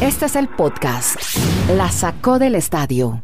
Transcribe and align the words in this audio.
Este 0.00 0.26
es 0.26 0.36
el 0.36 0.48
podcast. 0.48 1.16
La 1.76 1.90
sacó 1.90 2.38
del 2.38 2.54
estadio. 2.54 3.22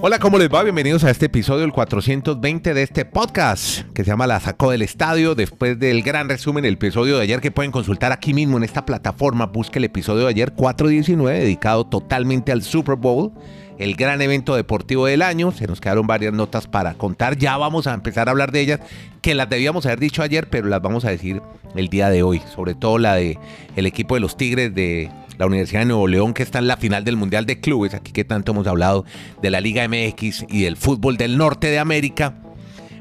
Hola, 0.00 0.20
¿cómo 0.20 0.38
les 0.38 0.48
va? 0.48 0.62
Bienvenidos 0.62 1.02
a 1.02 1.10
este 1.10 1.26
episodio, 1.26 1.64
el 1.64 1.72
420 1.72 2.72
de 2.72 2.82
este 2.84 3.04
podcast 3.04 3.80
que 3.94 4.04
se 4.04 4.10
llama 4.10 4.28
La 4.28 4.38
Sacó 4.38 4.70
del 4.70 4.82
Estadio. 4.82 5.34
Después 5.34 5.76
del 5.80 6.02
gran 6.04 6.28
resumen 6.28 6.62
del 6.62 6.74
episodio 6.74 7.16
de 7.16 7.24
ayer 7.24 7.40
que 7.40 7.50
pueden 7.50 7.72
consultar 7.72 8.12
aquí 8.12 8.32
mismo 8.32 8.56
en 8.58 8.62
esta 8.62 8.86
plataforma, 8.86 9.46
busque 9.46 9.80
el 9.80 9.84
episodio 9.86 10.22
de 10.22 10.30
ayer 10.30 10.52
419 10.52 11.40
dedicado 11.40 11.84
totalmente 11.84 12.52
al 12.52 12.62
Super 12.62 12.94
Bowl, 12.94 13.32
el 13.78 13.94
gran 13.94 14.20
evento 14.20 14.54
deportivo 14.54 15.06
del 15.06 15.22
año. 15.22 15.52
Se 15.52 15.66
nos 15.66 15.80
quedaron 15.80 16.06
varias 16.06 16.32
notas 16.32 16.66
para 16.66 16.94
contar. 16.94 17.36
Ya 17.36 17.56
vamos 17.56 17.86
a 17.86 17.94
empezar 17.94 18.28
a 18.28 18.32
hablar 18.32 18.52
de 18.52 18.60
ellas, 18.60 18.80
que 19.22 19.34
las 19.34 19.48
debíamos 19.48 19.86
haber 19.86 20.00
dicho 20.00 20.22
ayer, 20.22 20.48
pero 20.50 20.68
las 20.68 20.82
vamos 20.82 21.04
a 21.04 21.10
decir 21.10 21.42
el 21.74 21.88
día 21.88 22.10
de 22.10 22.22
hoy. 22.22 22.40
Sobre 22.54 22.74
todo 22.74 22.98
la 22.98 23.14
de 23.14 23.38
el 23.76 23.86
equipo 23.86 24.14
de 24.14 24.20
los 24.20 24.36
Tigres 24.36 24.74
de 24.74 25.10
la 25.38 25.46
Universidad 25.46 25.80
de 25.80 25.86
Nuevo 25.86 26.08
León, 26.08 26.34
que 26.34 26.42
está 26.42 26.58
en 26.58 26.66
la 26.66 26.76
final 26.76 27.04
del 27.04 27.16
Mundial 27.16 27.46
de 27.46 27.60
Clubes, 27.60 27.94
aquí 27.94 28.12
que 28.12 28.24
tanto 28.24 28.52
hemos 28.52 28.66
hablado 28.66 29.04
de 29.40 29.50
la 29.50 29.60
Liga 29.60 29.86
MX 29.88 30.46
y 30.48 30.62
del 30.62 30.76
fútbol 30.76 31.16
del 31.16 31.38
norte 31.38 31.68
de 31.68 31.78
América, 31.78 32.34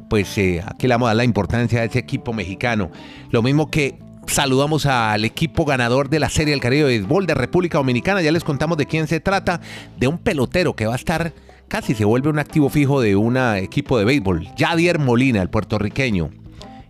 pues 0.10 0.38
eh, 0.38 0.64
aquí 0.66 0.88
le 0.88 0.94
vamos 0.94 1.08
a 1.08 1.10
dar 1.10 1.18
la 1.18 1.24
importancia 1.24 1.82
de 1.82 1.88
ese 1.88 2.00
equipo 2.00 2.34
mexicano. 2.34 2.92
Lo 3.32 3.42
mismo 3.42 3.72
que 3.72 4.00
saludamos 4.28 4.86
al 4.86 5.26
equipo 5.26 5.66
ganador 5.66 6.10
de 6.10 6.20
la 6.20 6.30
Serie 6.30 6.52
del 6.52 6.62
Caribe 6.62 6.84
de 6.84 6.98
Béisbol 6.98 7.26
de 7.26 7.34
República 7.34 7.78
Dominicana, 7.78 8.22
ya 8.22 8.32
les 8.32 8.44
contamos 8.44 8.78
de 8.78 8.86
quién 8.86 9.08
se 9.08 9.20
trata, 9.20 9.62
de 9.98 10.08
un 10.08 10.18
pelotero 10.18 10.76
que 10.76 10.86
va 10.86 10.94
a 10.94 10.98
estar 10.98 11.34
casi 11.68 11.96
se 11.96 12.06
vuelve 12.06 12.30
un 12.30 12.40
activo 12.40 12.70
fijo 12.70 13.02
de 13.02 13.16
un 13.16 13.38
equipo 13.38 13.98
de 13.98 14.06
béisbol, 14.06 14.48
Jadier 14.58 15.00
Molina, 15.00 15.42
el 15.42 15.50
puertorriqueño 15.50 16.30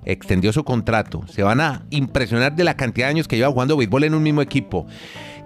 extendió 0.07 0.53
su 0.53 0.63
contrato. 0.63 1.23
Se 1.27 1.43
van 1.43 1.59
a 1.59 1.83
impresionar 1.89 2.55
de 2.55 2.63
la 2.63 2.77
cantidad 2.77 3.07
de 3.07 3.11
años 3.11 3.27
que 3.27 3.35
lleva 3.35 3.51
jugando 3.51 3.75
béisbol 3.75 4.05
en 4.05 4.15
un 4.15 4.23
mismo 4.23 4.41
equipo. 4.41 4.87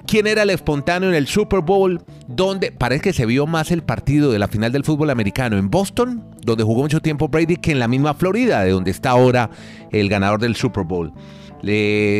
¿Quién 0.06 0.28
era 0.28 0.44
el 0.44 0.50
espontáneo 0.50 1.10
en 1.10 1.16
el 1.16 1.28
Super 1.28 1.62
Bowl? 1.62 2.02
Donde 2.28 2.72
parece 2.72 3.02
que 3.02 3.14
se 3.14 3.26
vio 3.26 3.48
más 3.48 3.72
el 3.72 3.84
partido 3.84 4.32
de 4.32 4.40
la 4.40 4.48
final 4.48 4.72
del 4.72 4.84
fútbol 4.84 5.10
americano 5.10 5.58
en 5.58 5.70
Boston, 5.70 6.24
donde 6.44 6.64
jugó 6.64 6.82
mucho 6.82 7.02
tiempo 7.02 7.28
Brady, 7.28 7.58
que 7.58 7.72
en 7.72 7.80
la 7.80 7.88
misma 7.88 8.14
Florida, 8.14 8.64
de 8.64 8.72
donde 8.72 8.92
está 8.92 9.12
ahora 9.12 9.50
el 9.92 10.10
ganador 10.10 10.40
del 10.40 10.56
Super 10.56 10.84
Bowl. 10.84 11.12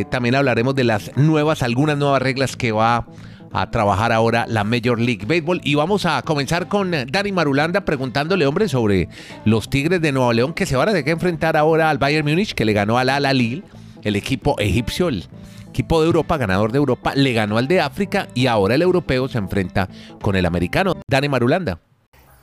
También 0.10 0.36
hablaremos 0.36 0.76
de 0.76 0.84
las 0.84 1.16
nuevas, 1.18 1.64
algunas 1.64 1.98
nuevas 1.98 2.22
reglas 2.22 2.56
que 2.56 2.72
va 2.72 3.08
a 3.54 3.70
trabajar 3.70 4.12
ahora 4.12 4.46
la 4.48 4.64
Major 4.64 5.00
League 5.00 5.26
Baseball. 5.26 5.62
Y 5.64 5.76
vamos 5.76 6.06
a 6.06 6.22
comenzar 6.22 6.68
con 6.68 6.92
Dani 6.92 7.32
Marulanda 7.32 7.82
preguntándole, 7.82 8.46
hombre, 8.46 8.70
sobre 8.70 9.10
los 9.46 9.70
Tigres 9.70 10.02
de 10.02 10.12
Nueva 10.12 10.34
León 10.34 10.54
que 10.54 10.66
se 10.66 10.76
van 10.76 10.90
a 10.90 10.92
tener 10.92 11.06
que 11.06 11.12
enfrentar 11.12 11.58
ahora 11.58 11.90
al 11.90 11.98
Bayern 11.98 12.28
Múnich, 12.28 12.54
que 12.54 12.66
le 12.66 12.74
ganó 12.74 12.98
al 12.98 13.10
Al 13.10 13.26
Alil, 13.26 13.64
el 14.04 14.16
equipo 14.16 14.56
egipcio, 14.60 15.10
el 15.10 15.26
equipo 15.70 16.02
de 16.02 16.08
Europa, 16.08 16.38
ganador 16.38 16.72
de 16.72 16.78
Europa, 16.78 17.14
le 17.16 17.34
ganó 17.34 17.58
al 17.58 17.68
de 17.68 17.82
África 17.82 18.28
y 18.34 18.48
ahora 18.48 18.76
el 18.76 18.82
europeo 18.82 19.28
se 19.28 19.38
enfrenta 19.38 19.90
con 20.22 20.36
el 20.36 20.46
americano. 20.46 20.94
Dani 21.08 21.30
Marulanda. 21.30 21.80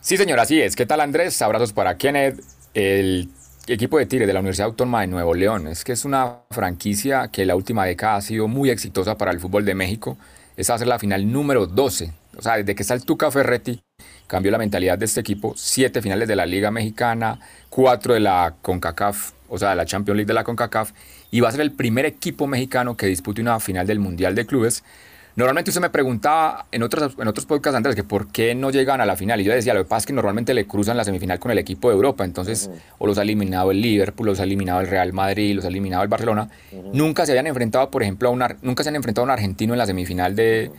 Sí, 0.00 0.16
señor, 0.16 0.40
así 0.40 0.60
es. 0.60 0.76
¿Qué 0.76 0.86
tal, 0.86 1.00
Andrés? 1.00 1.40
Abrazos 1.42 1.72
para 1.72 1.96
Kenneth, 1.96 2.40
el 2.74 3.28
equipo 3.74 3.98
de 3.98 4.06
Tigres 4.06 4.26
de 4.26 4.32
la 4.32 4.40
Universidad 4.40 4.68
Autónoma 4.68 5.02
de 5.02 5.08
Nuevo 5.08 5.34
León. 5.34 5.66
Es 5.66 5.84
que 5.84 5.92
es 5.92 6.04
una 6.04 6.38
franquicia 6.50 7.28
que 7.28 7.44
la 7.44 7.56
última 7.56 7.84
década 7.84 8.16
ha 8.16 8.20
sido 8.20 8.48
muy 8.48 8.70
exitosa 8.70 9.18
para 9.18 9.30
el 9.30 9.40
fútbol 9.40 9.64
de 9.64 9.74
México. 9.74 10.16
Esa 10.56 10.72
va 10.72 10.76
a 10.76 10.78
ser 10.78 10.88
la 10.88 10.98
final 10.98 11.30
número 11.30 11.66
12. 11.66 12.12
O 12.36 12.42
sea, 12.42 12.56
desde 12.56 12.74
que 12.74 12.82
está 12.82 12.94
el 12.94 13.04
Tuca 13.04 13.30
Ferretti, 13.30 13.80
cambió 14.26 14.50
la 14.50 14.58
mentalidad 14.58 14.98
de 14.98 15.04
este 15.04 15.20
equipo. 15.20 15.54
Siete 15.56 16.02
finales 16.02 16.28
de 16.28 16.36
la 16.36 16.46
Liga 16.46 16.70
Mexicana, 16.70 17.38
cuatro 17.68 18.14
de 18.14 18.20
la 18.20 18.54
CONCACAF, 18.62 19.32
o 19.48 19.58
sea, 19.58 19.70
de 19.70 19.76
la 19.76 19.86
Champions 19.86 20.16
League 20.16 20.28
de 20.28 20.34
la 20.34 20.44
CONCACAF 20.44 20.92
y 21.30 21.40
va 21.40 21.48
a 21.48 21.52
ser 21.52 21.60
el 21.60 21.72
primer 21.72 22.06
equipo 22.06 22.46
mexicano 22.46 22.96
que 22.96 23.06
dispute 23.06 23.40
una 23.40 23.60
final 23.60 23.86
del 23.86 23.98
Mundial 23.98 24.34
de 24.34 24.46
Clubes. 24.46 24.82
Normalmente 25.38 25.70
usted 25.70 25.80
me 25.80 25.90
preguntaba 25.90 26.66
en 26.72 26.82
otros, 26.82 27.14
en 27.16 27.28
otros 27.28 27.46
podcasts 27.46 27.76
antes 27.76 27.94
que 27.94 28.02
por 28.02 28.26
qué 28.26 28.56
no 28.56 28.72
llegan 28.72 29.00
a 29.00 29.06
la 29.06 29.14
final. 29.14 29.40
Y 29.40 29.44
yo 29.44 29.52
decía, 29.52 29.72
lo 29.72 29.84
que 29.84 29.88
pasa 29.88 29.98
es 29.98 30.06
que 30.06 30.12
normalmente 30.12 30.52
le 30.52 30.66
cruzan 30.66 30.96
la 30.96 31.04
semifinal 31.04 31.38
con 31.38 31.52
el 31.52 31.58
equipo 31.58 31.90
de 31.90 31.94
Europa. 31.94 32.24
Entonces, 32.24 32.68
o 32.98 33.06
los 33.06 33.18
ha 33.18 33.22
eliminado 33.22 33.70
el 33.70 33.80
Liverpool, 33.80 34.26
los 34.26 34.40
ha 34.40 34.42
eliminado 34.42 34.80
el 34.80 34.88
Real 34.88 35.12
Madrid, 35.12 35.54
los 35.54 35.64
ha 35.64 35.68
eliminado 35.68 36.02
el 36.02 36.08
Barcelona. 36.08 36.50
Nunca 36.92 37.24
se 37.24 37.30
habían 37.30 37.46
enfrentado, 37.46 37.88
por 37.88 38.02
ejemplo, 38.02 38.28
a 38.28 38.32
una, 38.32 38.56
nunca 38.62 38.82
se 38.82 38.88
han 38.88 38.96
enfrentado 38.96 39.22
a 39.22 39.26
un 39.26 39.30
argentino 39.30 39.74
en 39.74 39.78
la 39.78 39.86
semifinal 39.86 40.34
de, 40.34 40.72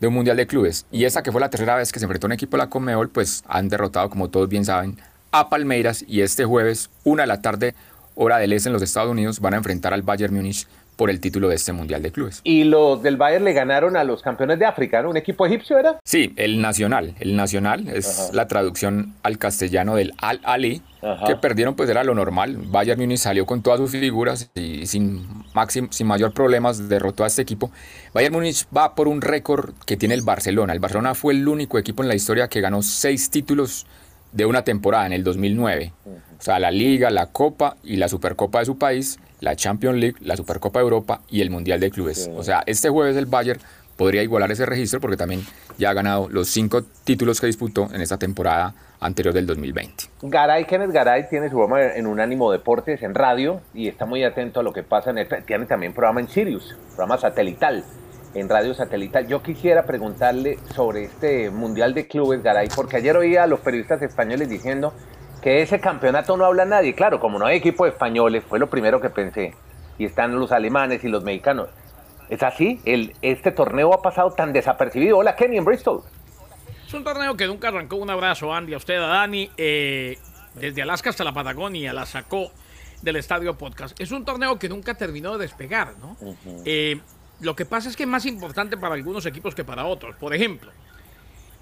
de 0.00 0.06
un 0.08 0.14
Mundial 0.14 0.36
de 0.36 0.48
Clubes. 0.48 0.86
Y 0.90 1.04
esa 1.04 1.22
que 1.22 1.30
fue 1.30 1.40
la 1.40 1.50
tercera 1.50 1.76
vez 1.76 1.92
que 1.92 2.00
se 2.00 2.04
enfrentó 2.04 2.26
un 2.26 2.32
equipo 2.32 2.56
de 2.56 2.64
la 2.64 2.68
Conmebol, 2.68 3.10
pues 3.10 3.44
han 3.46 3.68
derrotado, 3.68 4.10
como 4.10 4.28
todos 4.28 4.48
bien 4.48 4.64
saben, 4.64 4.96
a 5.30 5.48
Palmeiras. 5.48 6.04
Y 6.08 6.22
este 6.22 6.44
jueves, 6.44 6.90
una 7.04 7.22
de 7.22 7.28
la 7.28 7.42
tarde, 7.42 7.76
hora 8.16 8.38
del 8.38 8.54
este 8.54 8.70
en 8.70 8.72
los 8.72 8.82
Estados 8.82 9.12
Unidos, 9.12 9.38
van 9.38 9.54
a 9.54 9.58
enfrentar 9.58 9.94
al 9.94 10.02
Bayern 10.02 10.34
Múnich 10.34 10.66
por 11.00 11.08
el 11.08 11.18
título 11.18 11.48
de 11.48 11.54
este 11.54 11.72
Mundial 11.72 12.02
de 12.02 12.12
Clubes. 12.12 12.42
Y 12.44 12.64
los 12.64 13.02
del 13.02 13.16
Bayern 13.16 13.42
le 13.42 13.54
ganaron 13.54 13.96
a 13.96 14.04
los 14.04 14.20
campeones 14.20 14.58
de 14.58 14.66
África, 14.66 15.00
¿no? 15.00 15.08
¿Un 15.08 15.16
equipo 15.16 15.46
egipcio 15.46 15.78
era? 15.78 15.98
Sí, 16.04 16.34
el 16.36 16.60
Nacional. 16.60 17.14
El 17.20 17.36
Nacional 17.36 17.88
es 17.88 18.28
la 18.34 18.46
traducción 18.48 19.14
al 19.22 19.38
castellano 19.38 19.96
del 19.96 20.12
Al-Ali, 20.18 20.82
que 21.26 21.36
perdieron 21.36 21.74
pues 21.74 21.88
era 21.88 22.04
lo 22.04 22.14
normal. 22.14 22.58
Bayern 22.66 23.00
Múnich 23.00 23.20
salió 23.20 23.46
con 23.46 23.62
todas 23.62 23.80
sus 23.80 23.92
figuras 23.92 24.50
y 24.54 24.84
sin, 24.84 25.26
máximo, 25.54 25.88
sin 25.90 26.06
mayor 26.06 26.34
problemas 26.34 26.90
derrotó 26.90 27.24
a 27.24 27.28
este 27.28 27.40
equipo. 27.40 27.70
Bayern 28.12 28.34
Múnich 28.34 28.66
va 28.76 28.94
por 28.94 29.08
un 29.08 29.22
récord 29.22 29.72
que 29.86 29.96
tiene 29.96 30.14
el 30.14 30.20
Barcelona. 30.20 30.74
El 30.74 30.80
Barcelona 30.80 31.14
fue 31.14 31.32
el 31.32 31.48
único 31.48 31.78
equipo 31.78 32.02
en 32.02 32.10
la 32.10 32.14
historia 32.14 32.48
que 32.48 32.60
ganó 32.60 32.82
seis 32.82 33.30
títulos 33.30 33.86
de 34.32 34.44
una 34.44 34.64
temporada 34.64 35.06
en 35.06 35.14
el 35.14 35.24
2009. 35.24 35.94
O 36.40 36.42
sea, 36.42 36.58
la 36.58 36.70
Liga, 36.70 37.10
la 37.10 37.26
Copa 37.26 37.76
y 37.84 37.96
la 37.96 38.08
Supercopa 38.08 38.60
de 38.60 38.64
su 38.64 38.78
país, 38.78 39.18
la 39.40 39.56
Champions 39.56 39.98
League, 39.98 40.16
la 40.20 40.38
Supercopa 40.38 40.78
de 40.78 40.84
Europa 40.84 41.20
y 41.28 41.42
el 41.42 41.50
Mundial 41.50 41.80
de 41.80 41.90
Clubes. 41.90 42.30
O 42.34 42.42
sea, 42.42 42.62
este 42.64 42.88
jueves 42.88 43.14
el 43.18 43.26
Bayern 43.26 43.60
podría 43.98 44.22
igualar 44.22 44.50
ese 44.50 44.64
registro 44.64 45.02
porque 45.02 45.18
también 45.18 45.42
ya 45.76 45.90
ha 45.90 45.92
ganado 45.92 46.30
los 46.30 46.48
cinco 46.48 46.82
títulos 47.04 47.42
que 47.42 47.46
disputó 47.46 47.90
en 47.92 48.00
esta 48.00 48.16
temporada 48.16 48.72
anterior 49.00 49.34
del 49.34 49.44
2020. 49.44 50.04
Garay, 50.22 50.64
Kenneth 50.64 50.92
Garay 50.92 51.28
tiene 51.28 51.50
su 51.50 51.56
programa 51.56 51.82
en 51.94 52.06
un 52.06 52.20
ánimo 52.20 52.50
Deportes 52.50 53.02
en 53.02 53.14
radio 53.14 53.60
y 53.74 53.88
está 53.88 54.06
muy 54.06 54.24
atento 54.24 54.60
a 54.60 54.62
lo 54.62 54.72
que 54.72 54.82
pasa 54.82 55.10
en 55.10 55.18
el... 55.18 55.28
Tiene 55.44 55.66
también 55.66 55.92
programa 55.92 56.20
en 56.20 56.28
Sirius, 56.28 56.74
programa 56.96 57.18
satelital 57.18 57.84
en 58.32 58.48
Radio 58.48 58.72
Satelital. 58.72 59.26
Yo 59.26 59.42
quisiera 59.42 59.82
preguntarle 59.82 60.58
sobre 60.74 61.04
este 61.04 61.50
Mundial 61.50 61.92
de 61.92 62.06
Clubes, 62.06 62.42
Garay, 62.42 62.68
porque 62.74 62.96
ayer 62.96 63.16
oía 63.16 63.42
a 63.42 63.46
los 63.46 63.60
periodistas 63.60 64.00
españoles 64.02 64.48
diciendo 64.48 64.94
que 65.40 65.62
ese 65.62 65.80
campeonato 65.80 66.36
no 66.36 66.44
habla 66.44 66.64
nadie. 66.64 66.94
Claro, 66.94 67.20
como 67.20 67.38
no 67.38 67.46
hay 67.46 67.56
equipo 67.58 67.84
de 67.84 67.90
españoles, 67.90 68.44
fue 68.48 68.58
lo 68.58 68.68
primero 68.68 69.00
que 69.00 69.10
pensé. 69.10 69.54
Y 69.98 70.04
están 70.04 70.38
los 70.38 70.52
alemanes 70.52 71.04
y 71.04 71.08
los 71.08 71.22
mexicanos. 71.24 71.68
¿Es 72.28 72.42
así? 72.42 72.80
El, 72.84 73.14
¿Este 73.22 73.50
torneo 73.50 73.92
ha 73.92 74.02
pasado 74.02 74.32
tan 74.32 74.52
desapercibido? 74.52 75.18
Hola, 75.18 75.36
Kenny, 75.36 75.58
en 75.58 75.64
Bristol. 75.64 76.02
Es 76.86 76.94
un 76.94 77.04
torneo 77.04 77.36
que 77.36 77.46
nunca 77.46 77.68
arrancó. 77.68 77.96
Un 77.96 78.10
abrazo, 78.10 78.52
Andy, 78.52 78.74
a 78.74 78.76
usted, 78.76 78.96
a 78.96 79.06
Dani. 79.06 79.50
Eh, 79.56 80.18
desde 80.54 80.82
Alaska 80.82 81.10
hasta 81.10 81.24
la 81.24 81.32
Patagonia 81.32 81.92
la 81.92 82.06
sacó 82.06 82.50
del 83.02 83.16
Estadio 83.16 83.56
Podcast. 83.56 84.00
Es 84.00 84.10
un 84.10 84.24
torneo 84.24 84.58
que 84.58 84.68
nunca 84.68 84.94
terminó 84.94 85.32
de 85.36 85.46
despegar, 85.46 85.94
¿no? 85.98 86.16
Lo 87.40 87.56
que 87.56 87.64
pasa 87.64 87.88
es 87.88 87.96
que 87.96 88.02
es 88.02 88.08
más 88.08 88.26
importante 88.26 88.76
para 88.76 88.94
algunos 88.94 89.24
equipos 89.24 89.54
que 89.54 89.64
para 89.64 89.86
otros. 89.86 90.14
Por 90.16 90.34
ejemplo, 90.34 90.70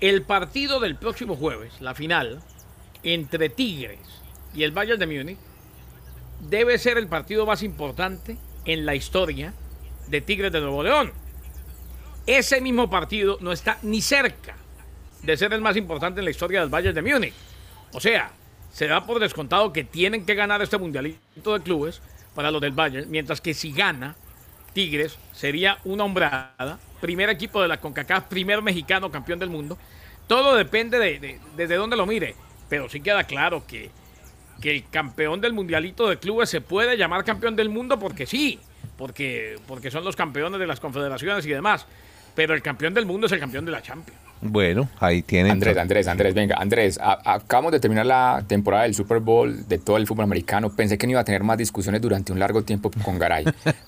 el 0.00 0.22
partido 0.22 0.80
del 0.80 0.96
próximo 0.96 1.36
jueves, 1.36 1.80
la 1.80 1.94
final, 1.94 2.40
entre 3.02 3.48
Tigres 3.48 3.98
y 4.54 4.62
el 4.62 4.72
Bayern 4.72 4.98
de 4.98 5.06
Múnich, 5.06 5.38
debe 6.40 6.78
ser 6.78 6.98
el 6.98 7.06
partido 7.06 7.46
más 7.46 7.62
importante 7.62 8.36
en 8.64 8.86
la 8.86 8.94
historia 8.94 9.52
de 10.08 10.20
Tigres 10.20 10.52
de 10.52 10.60
Nuevo 10.60 10.82
León. 10.82 11.12
Ese 12.26 12.60
mismo 12.60 12.90
partido 12.90 13.38
no 13.40 13.52
está 13.52 13.78
ni 13.82 14.00
cerca 14.00 14.56
de 15.22 15.36
ser 15.36 15.52
el 15.52 15.60
más 15.60 15.76
importante 15.76 16.20
en 16.20 16.24
la 16.24 16.30
historia 16.30 16.60
del 16.60 16.68
Bayern 16.68 16.94
de 16.94 17.02
Múnich. 17.02 17.34
O 17.92 18.00
sea, 18.00 18.30
se 18.72 18.86
da 18.86 19.04
por 19.04 19.18
descontado 19.18 19.72
que 19.72 19.84
tienen 19.84 20.24
que 20.26 20.34
ganar 20.34 20.62
este 20.62 20.78
mundialito 20.78 21.54
de 21.54 21.62
clubes 21.62 22.00
para 22.34 22.50
los 22.50 22.60
del 22.60 22.72
Bayern, 22.72 23.10
mientras 23.10 23.40
que 23.40 23.54
si 23.54 23.72
gana, 23.72 24.14
Tigres 24.72 25.18
sería 25.32 25.78
una 25.84 26.04
hombrada, 26.04 26.78
primer 27.00 27.30
equipo 27.30 27.60
de 27.62 27.68
la 27.68 27.80
CONCACAF, 27.80 28.24
primer 28.24 28.62
mexicano 28.62 29.10
campeón 29.10 29.38
del 29.38 29.50
mundo. 29.50 29.78
Todo 30.26 30.54
depende 30.54 30.98
de, 30.98 31.40
desde 31.56 31.74
dónde 31.76 31.96
lo 31.96 32.06
mire, 32.06 32.36
pero 32.68 32.88
sí 32.88 33.00
queda 33.00 33.24
claro 33.24 33.64
que, 33.66 33.90
que 34.60 34.70
el 34.70 34.88
campeón 34.88 35.40
del 35.40 35.52
mundialito 35.52 36.08
de 36.08 36.18
clubes 36.18 36.50
se 36.50 36.60
puede 36.60 36.96
llamar 36.96 37.24
campeón 37.24 37.56
del 37.56 37.68
mundo 37.68 37.98
porque 37.98 38.26
sí, 38.26 38.58
porque, 38.96 39.58
porque 39.66 39.90
son 39.90 40.04
los 40.04 40.16
campeones 40.16 40.60
de 40.60 40.66
las 40.66 40.80
confederaciones 40.80 41.46
y 41.46 41.50
demás, 41.50 41.86
pero 42.34 42.54
el 42.54 42.62
campeón 42.62 42.94
del 42.94 43.06
mundo 43.06 43.26
es 43.26 43.32
el 43.32 43.40
campeón 43.40 43.64
de 43.64 43.72
la 43.72 43.82
Champions. 43.82 44.27
Bueno, 44.40 44.88
ahí 45.00 45.22
tienen. 45.22 45.52
Andrés, 45.52 45.76
Andrés, 45.76 46.06
Andrés, 46.06 46.34
venga, 46.34 46.56
Andrés, 46.58 46.98
acabamos 47.02 47.72
de 47.72 47.80
terminar 47.80 48.06
la 48.06 48.44
temporada 48.46 48.84
del 48.84 48.94
Super 48.94 49.20
Bowl 49.20 49.66
de 49.68 49.78
todo 49.78 49.96
el 49.96 50.06
fútbol 50.06 50.24
americano. 50.24 50.70
Pensé 50.70 50.96
que 50.96 51.06
no 51.06 51.12
iba 51.12 51.20
a 51.20 51.24
tener 51.24 51.42
más 51.42 51.58
discusiones 51.58 52.00
durante 52.00 52.32
un 52.32 52.38
largo 52.38 52.62
tiempo 52.62 52.90
con 53.02 53.18
Garay, 53.18 53.44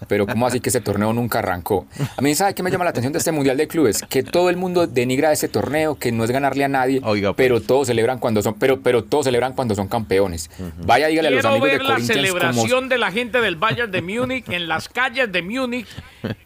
pero 0.09 0.27
¿cómo 0.27 0.47
así 0.47 0.61
que 0.61 0.71
ese 0.71 0.81
torneo 0.81 1.13
nunca 1.13 1.39
arrancó? 1.39 1.87
A 2.17 2.23
mí, 2.23 2.35
¿sabe 2.35 2.55
qué 2.55 2.63
me 2.63 2.71
llama 2.71 2.85
la 2.85 2.91
atención 2.91 3.13
de 3.13 3.19
este 3.19 3.33
Mundial 3.33 3.57
de 3.57 3.69
Clubes? 3.69 4.03
Que 4.09 4.23
todo 4.23 4.51
el 4.51 4.57
mundo 4.57 4.87
denigra 4.87 5.33
ese 5.33 5.49
torneo, 5.49 5.97
que 5.97 6.13
no 6.13 6.25
es 6.25 6.31
ganarle 6.31 6.65
a 6.65 6.69
nadie, 6.69 7.01
Oiga, 7.05 7.33
pues. 7.33 7.37
pero 7.37 7.61
todos 7.61 7.87
celebran 7.87 8.19
cuando 8.19 8.43
son, 8.43 8.55
pero, 8.55 8.81
pero 8.81 9.05
todos 9.05 9.27
celebran 9.27 9.53
cuando 9.53 9.75
son 9.75 9.89
campeones. 9.89 10.51
Vaya, 10.85 11.07
dígale 11.09 11.29
a 11.29 11.31
los 11.31 11.41
Quiero 11.41 11.55
amigos 11.55 11.69
ver 11.71 11.83
de 11.83 11.89
la 11.89 12.01
celebración 12.01 12.89
de 12.89 12.99
la 12.99 13.13
gente 13.13 13.41
del 13.41 13.57
Bayern 13.57 13.91
de 13.91 14.03
Múnich 14.03 14.49
en 14.49 14.69
las 14.69 14.89
calles 14.89 15.31
de 15.31 15.43
Múnich, 15.43 15.87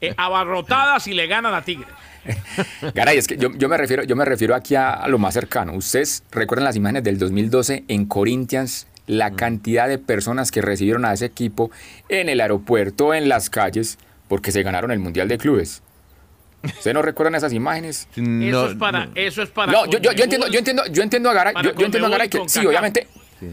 eh, 0.01 0.15
abarrotadas 0.17 1.07
y 1.07 1.15
le 1.15 1.27
ganan 1.27 1.55
a 1.55 1.63
Tigres. 1.63 1.89
Garay, 2.95 3.19
es 3.19 3.27
que 3.27 3.37
yo, 3.37 3.51
yo, 3.53 3.69
me 3.69 3.77
refiero, 3.77 4.05
yo 4.05 4.17
me 4.17 4.25
refiero 4.25 4.55
aquí 4.55 4.75
a, 4.75 4.91
a, 4.91 5.09
lo 5.09 5.19
más 5.19 5.35
cercano. 5.35 5.75
Ustedes 5.75 6.23
recuerdan 6.31 6.65
las 6.65 6.77
imágenes 6.77 7.05
del 7.05 7.19
2012 7.19 7.85
en 7.89 8.07
Corinthians, 8.07 8.87
la 9.07 9.33
cantidad 9.33 9.89
de 9.89 9.99
personas 9.99 10.51
que 10.51 10.63
recibieron 10.63 11.05
a 11.05 11.13
ese 11.13 11.27
equipo 11.27 11.71
en 12.09 12.29
el 12.29 12.41
aeropuerto, 12.41 13.15
en 13.15 13.29
las 13.29 13.51
calles, 13.51 13.99
porque 14.29 14.53
se 14.53 14.63
ganaron 14.63 14.91
el 14.91 14.99
Mundial 14.99 15.29
de 15.29 15.39
Clubes. 15.39 15.83
¿Ustedes 16.63 16.95
no 16.95 17.03
recuerdan 17.03 17.35
esas 17.35 17.53
imágenes? 17.53 18.09
No, 18.17 18.65
eso 18.65 18.71
es 18.71 18.77
para, 18.77 19.07
no. 19.07 19.13
eso 19.15 19.43
es 19.43 19.51
para. 19.51 19.73
No, 19.73 19.87
yo, 19.87 19.99
yo, 19.99 20.13
yo, 20.13 20.25
entiendo, 20.25 20.49
yo 20.49 20.59
entiendo, 20.59 20.83
yo 20.91 21.03
entiendo 21.03 21.31
a 21.31 21.35
Garay, 21.35 21.55
yo, 21.63 21.75
yo 21.75 21.85
entiendo 21.87 22.07
a 22.07 22.11
Garay 22.11 22.29
que 22.29 22.41
sí, 22.47 22.65
obviamente. 22.65 23.07
Sí. 23.41 23.47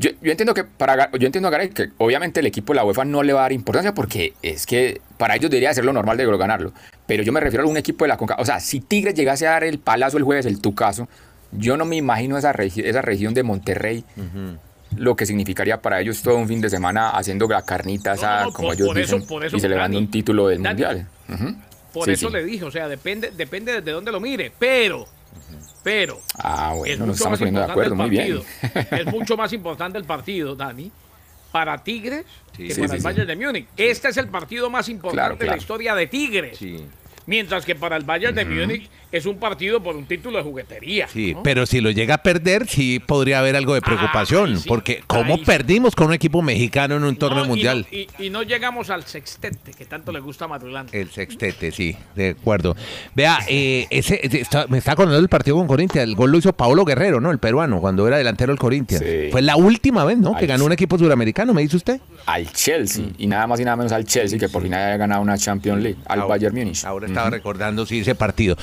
Yo, 0.00 0.12
yo, 0.22 0.30
entiendo 0.30 0.54
que 0.54 0.64
para 0.64 1.10
yo 1.12 1.26
entiendo 1.26 1.50
Garay 1.50 1.68
que 1.68 1.90
obviamente 1.98 2.40
el 2.40 2.46
equipo 2.46 2.72
de 2.72 2.78
la 2.78 2.84
UEFA 2.84 3.04
no 3.04 3.22
le 3.22 3.34
va 3.34 3.40
a 3.40 3.42
dar 3.42 3.52
importancia 3.52 3.92
porque 3.92 4.32
es 4.40 4.64
que 4.64 5.02
para 5.18 5.36
ellos 5.36 5.50
debería 5.50 5.74
ser 5.74 5.84
lo 5.84 5.92
normal 5.92 6.16
de 6.16 6.24
ganarlo. 6.38 6.72
Pero 7.06 7.22
yo 7.22 7.32
me 7.32 7.40
refiero 7.40 7.64
a 7.64 7.68
un 7.68 7.76
equipo 7.76 8.04
de 8.04 8.08
la 8.08 8.16
Conca. 8.16 8.36
O 8.38 8.46
sea, 8.46 8.60
si 8.60 8.80
Tigres 8.80 9.14
llegase 9.14 9.46
a 9.46 9.50
dar 9.50 9.64
el 9.64 9.78
palazo 9.78 10.16
el 10.16 10.22
jueves, 10.24 10.46
el 10.46 10.58
tu 10.62 10.74
caso, 10.74 11.06
yo 11.52 11.76
no 11.76 11.84
me 11.84 11.96
imagino 11.96 12.38
esa, 12.38 12.54
regi 12.54 12.80
esa 12.80 13.02
región 13.02 13.34
de 13.34 13.42
Monterrey. 13.42 14.02
Uh 14.16 14.20
-huh. 14.20 14.58
Lo 14.96 15.16
que 15.16 15.26
significaría 15.26 15.82
para 15.82 16.00
ellos 16.00 16.22
todo 16.22 16.36
un 16.36 16.48
fin 16.48 16.62
de 16.62 16.70
semana 16.70 17.10
haciendo 17.10 17.46
la 17.46 17.62
carnita, 17.62 18.14
no, 18.14 18.22
no, 18.22 18.44
no, 18.44 18.52
como 18.52 18.68
por, 18.68 18.76
ellos 18.76 18.88
por 18.88 18.96
dicen, 18.96 19.22
eso, 19.22 19.42
eso, 19.42 19.56
y 19.56 19.60
celebrando 19.60 19.96
Dani, 19.96 20.06
un 20.06 20.10
título 20.10 20.48
del 20.48 20.62
Dani, 20.62 20.82
Mundial. 20.82 21.06
Uh 21.28 21.32
-huh. 21.32 21.56
Por 21.92 22.04
sí, 22.06 22.12
eso 22.12 22.28
sí. 22.28 22.32
le 22.32 22.44
dije, 22.44 22.64
o 22.64 22.70
sea, 22.70 22.88
depende, 22.88 23.32
depende 23.36 23.82
de 23.82 23.92
dónde 23.92 24.10
lo 24.12 24.18
mire, 24.18 24.50
pero 24.58 25.06
pero 25.82 26.20
ah, 26.38 26.74
bueno, 26.76 27.06
nos 27.06 27.16
estamos 27.16 27.38
poniendo 27.38 27.60
de 27.60 27.70
acuerdo, 27.70 27.94
muy 27.94 28.10
bien. 28.10 28.42
es 28.90 29.06
mucho 29.06 29.36
más 29.36 29.52
importante 29.54 29.98
el 29.98 30.04
partido, 30.04 30.54
Dani, 30.54 30.90
para 31.50 31.78
Tigres 31.78 32.24
sí, 32.56 32.68
que 32.68 32.74
sí, 32.74 32.80
para 32.82 32.94
el 32.94 33.02
Bayern 33.02 33.26
de 33.26 33.36
Múnich. 33.36 33.66
Este 33.76 34.08
es 34.08 34.16
el 34.16 34.28
partido 34.28 34.68
más 34.70 34.88
importante 34.88 35.16
Claro, 35.16 35.36
de 35.36 35.46
la 35.46 35.56
historia 35.56 35.94
de 35.94 36.06
Tigres. 36.06 36.58
Mientras 37.26 37.64
que 37.64 37.74
para 37.74 37.96
el 37.96 38.04
Bayern 38.04 38.34
de 38.34 38.44
Múnich 38.44 38.88
es 39.12 39.26
un 39.26 39.38
partido 39.38 39.82
por 39.82 39.96
un 39.96 40.06
título 40.06 40.38
de 40.38 40.44
juguetería. 40.44 41.08
Sí, 41.08 41.34
¿no? 41.34 41.42
pero 41.42 41.66
si 41.66 41.80
lo 41.80 41.90
llega 41.90 42.14
a 42.14 42.22
perder, 42.22 42.66
sí 42.68 43.00
podría 43.00 43.40
haber 43.40 43.56
algo 43.56 43.74
de 43.74 43.82
preocupación. 43.82 44.50
ahí 44.50 44.56
sí, 44.58 44.68
porque 44.68 45.02
¿cómo 45.06 45.36
sí. 45.36 45.42
perdimos 45.44 45.94
con 45.96 46.08
un 46.08 46.14
equipo 46.14 46.42
mexicano 46.42 46.96
en 46.96 47.04
un 47.04 47.16
torneo 47.16 47.40
No, 47.40 47.44
y 47.46 47.48
mundial? 47.48 47.86
no- 47.90 47.96
Y, 47.98 48.08
y 48.18 48.30
no 48.30 48.42
llegamos 48.42 48.88
al 48.90 49.04
sextete 49.04 49.72
que 49.72 49.84
tanto 49.84 50.12
le 50.12 50.20
gusta 50.20 50.44
a 50.44 50.48
Madulán. 50.48 50.86
El 50.92 51.10
sextete, 51.10 51.70
sí, 51.72 51.96
de 52.14 52.30
acuerdo. 52.30 52.76
Vea, 53.14 53.38
eh, 53.48 53.86
ese, 53.90 54.20
ese- 54.22 54.40
está- 54.40 54.66
me 54.68 54.78
está 54.78 54.92
acordando 54.92 55.18
del 55.20 55.28
partido 55.28 55.56
con 55.56 55.66
Corinthians. 55.66 56.08
El 56.08 56.14
gol 56.16 56.30
lo 56.32 56.38
hizo 56.38 56.52
Paulo 56.52 56.84
Guerrero, 56.84 57.20
¿no? 57.20 57.30
El 57.30 57.38
peruano, 57.38 57.80
cuando 57.80 58.06
era 58.08 58.16
delantero 58.16 58.52
del 58.52 58.58
Corinthians. 58.58 59.04
Sí. 59.04 59.28
Fue 59.30 59.42
la 59.42 59.56
última 59.56 60.04
vez, 60.04 60.18
¿no? 60.18 60.36
Que 60.36 60.46
ganó 60.46 60.64
un 60.64 60.72
equipo 60.72 60.96
suramericano, 60.98 61.52
¿me 61.52 61.62
dice 61.62 61.76
usted? 61.76 62.00
Al 62.26 62.50
Chelsea, 62.52 63.06
y 63.18 63.26
nada 63.26 63.46
más 63.46 63.58
y 63.60 63.64
nada 63.64 63.76
menos 63.76 63.92
al 63.92 64.04
Chelsea, 64.04 64.38
que 64.38 64.48
por 64.48 64.62
fin 64.62 64.72
haya 64.74 64.96
ganado 64.96 65.20
una 65.22 65.36
Champions 65.36 65.82
League, 65.82 65.98
al 66.06 66.20
Ahora- 66.20 66.28
Bayern 66.34 66.54
Múnich. 66.54 66.84
Ahora 66.84 67.08
estaba 67.10 67.30
recordando, 67.30 67.84
sí, 67.84 68.00
ese 68.00 68.14
partido. 68.14 68.56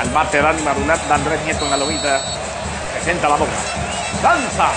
Al 0.00 0.10
bate 0.10 0.40
Dani 0.40 0.62
Marunat, 0.62 1.10
Andrés 1.10 1.40
Nieto 1.44 1.64
en 1.64 1.70
la 1.70 1.76
lomita. 1.76 2.20
Presenta 2.92 3.28
la 3.28 3.36
boca. 3.36 3.52
Lanza. 4.22 4.70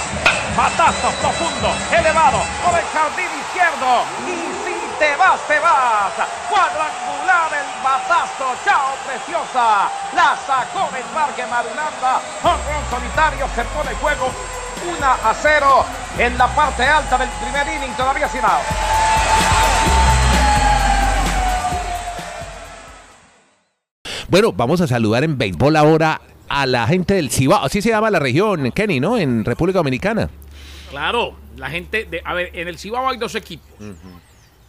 Batazo 0.57 1.09
profundo, 1.21 1.71
elevado, 1.97 2.39
por 2.65 2.77
el 2.77 2.85
jardín 2.91 3.29
izquierdo. 3.39 4.03
Y 4.27 4.35
si 4.65 4.75
te 4.99 5.15
vas, 5.15 5.39
te 5.47 5.57
vas. 5.59 6.11
Cuadrangular 6.49 7.49
el 7.55 7.69
batazo. 7.81 8.51
Chao, 8.65 8.91
preciosa. 9.07 9.89
La 10.13 10.35
sacó 10.45 10.91
del 10.91 11.05
parque 11.13 11.45
Marulanda. 11.47 12.19
Honrón 12.43 12.83
solitario, 12.89 13.47
se 13.55 13.63
pone 13.65 13.91
el 13.91 13.97
juego. 13.97 14.31
1 14.83 15.05
a 15.05 15.33
0 15.41 15.85
en 16.17 16.37
la 16.37 16.47
parte 16.47 16.83
alta 16.83 17.17
del 17.17 17.29
primer 17.29 17.67
inning, 17.67 17.93
todavía 17.93 18.27
sin 18.27 18.43
out. 18.43 19.00
Bueno, 24.31 24.53
vamos 24.53 24.79
a 24.79 24.87
saludar 24.87 25.25
en 25.25 25.37
béisbol 25.37 25.75
ahora 25.75 26.21
a 26.47 26.65
la 26.65 26.87
gente 26.87 27.15
del 27.15 27.29
Cibao. 27.29 27.65
Así 27.65 27.81
se 27.81 27.89
llama 27.89 28.09
la 28.09 28.17
región, 28.19 28.71
Kenny, 28.71 29.01
¿no? 29.01 29.17
En 29.17 29.43
República 29.43 29.79
Dominicana. 29.79 30.29
Claro, 30.89 31.35
la 31.57 31.69
gente 31.69 32.05
de. 32.05 32.21
A 32.23 32.33
ver, 32.33 32.49
en 32.53 32.69
el 32.69 32.77
Cibao 32.77 33.09
hay 33.09 33.17
dos 33.17 33.35
equipos: 33.35 33.67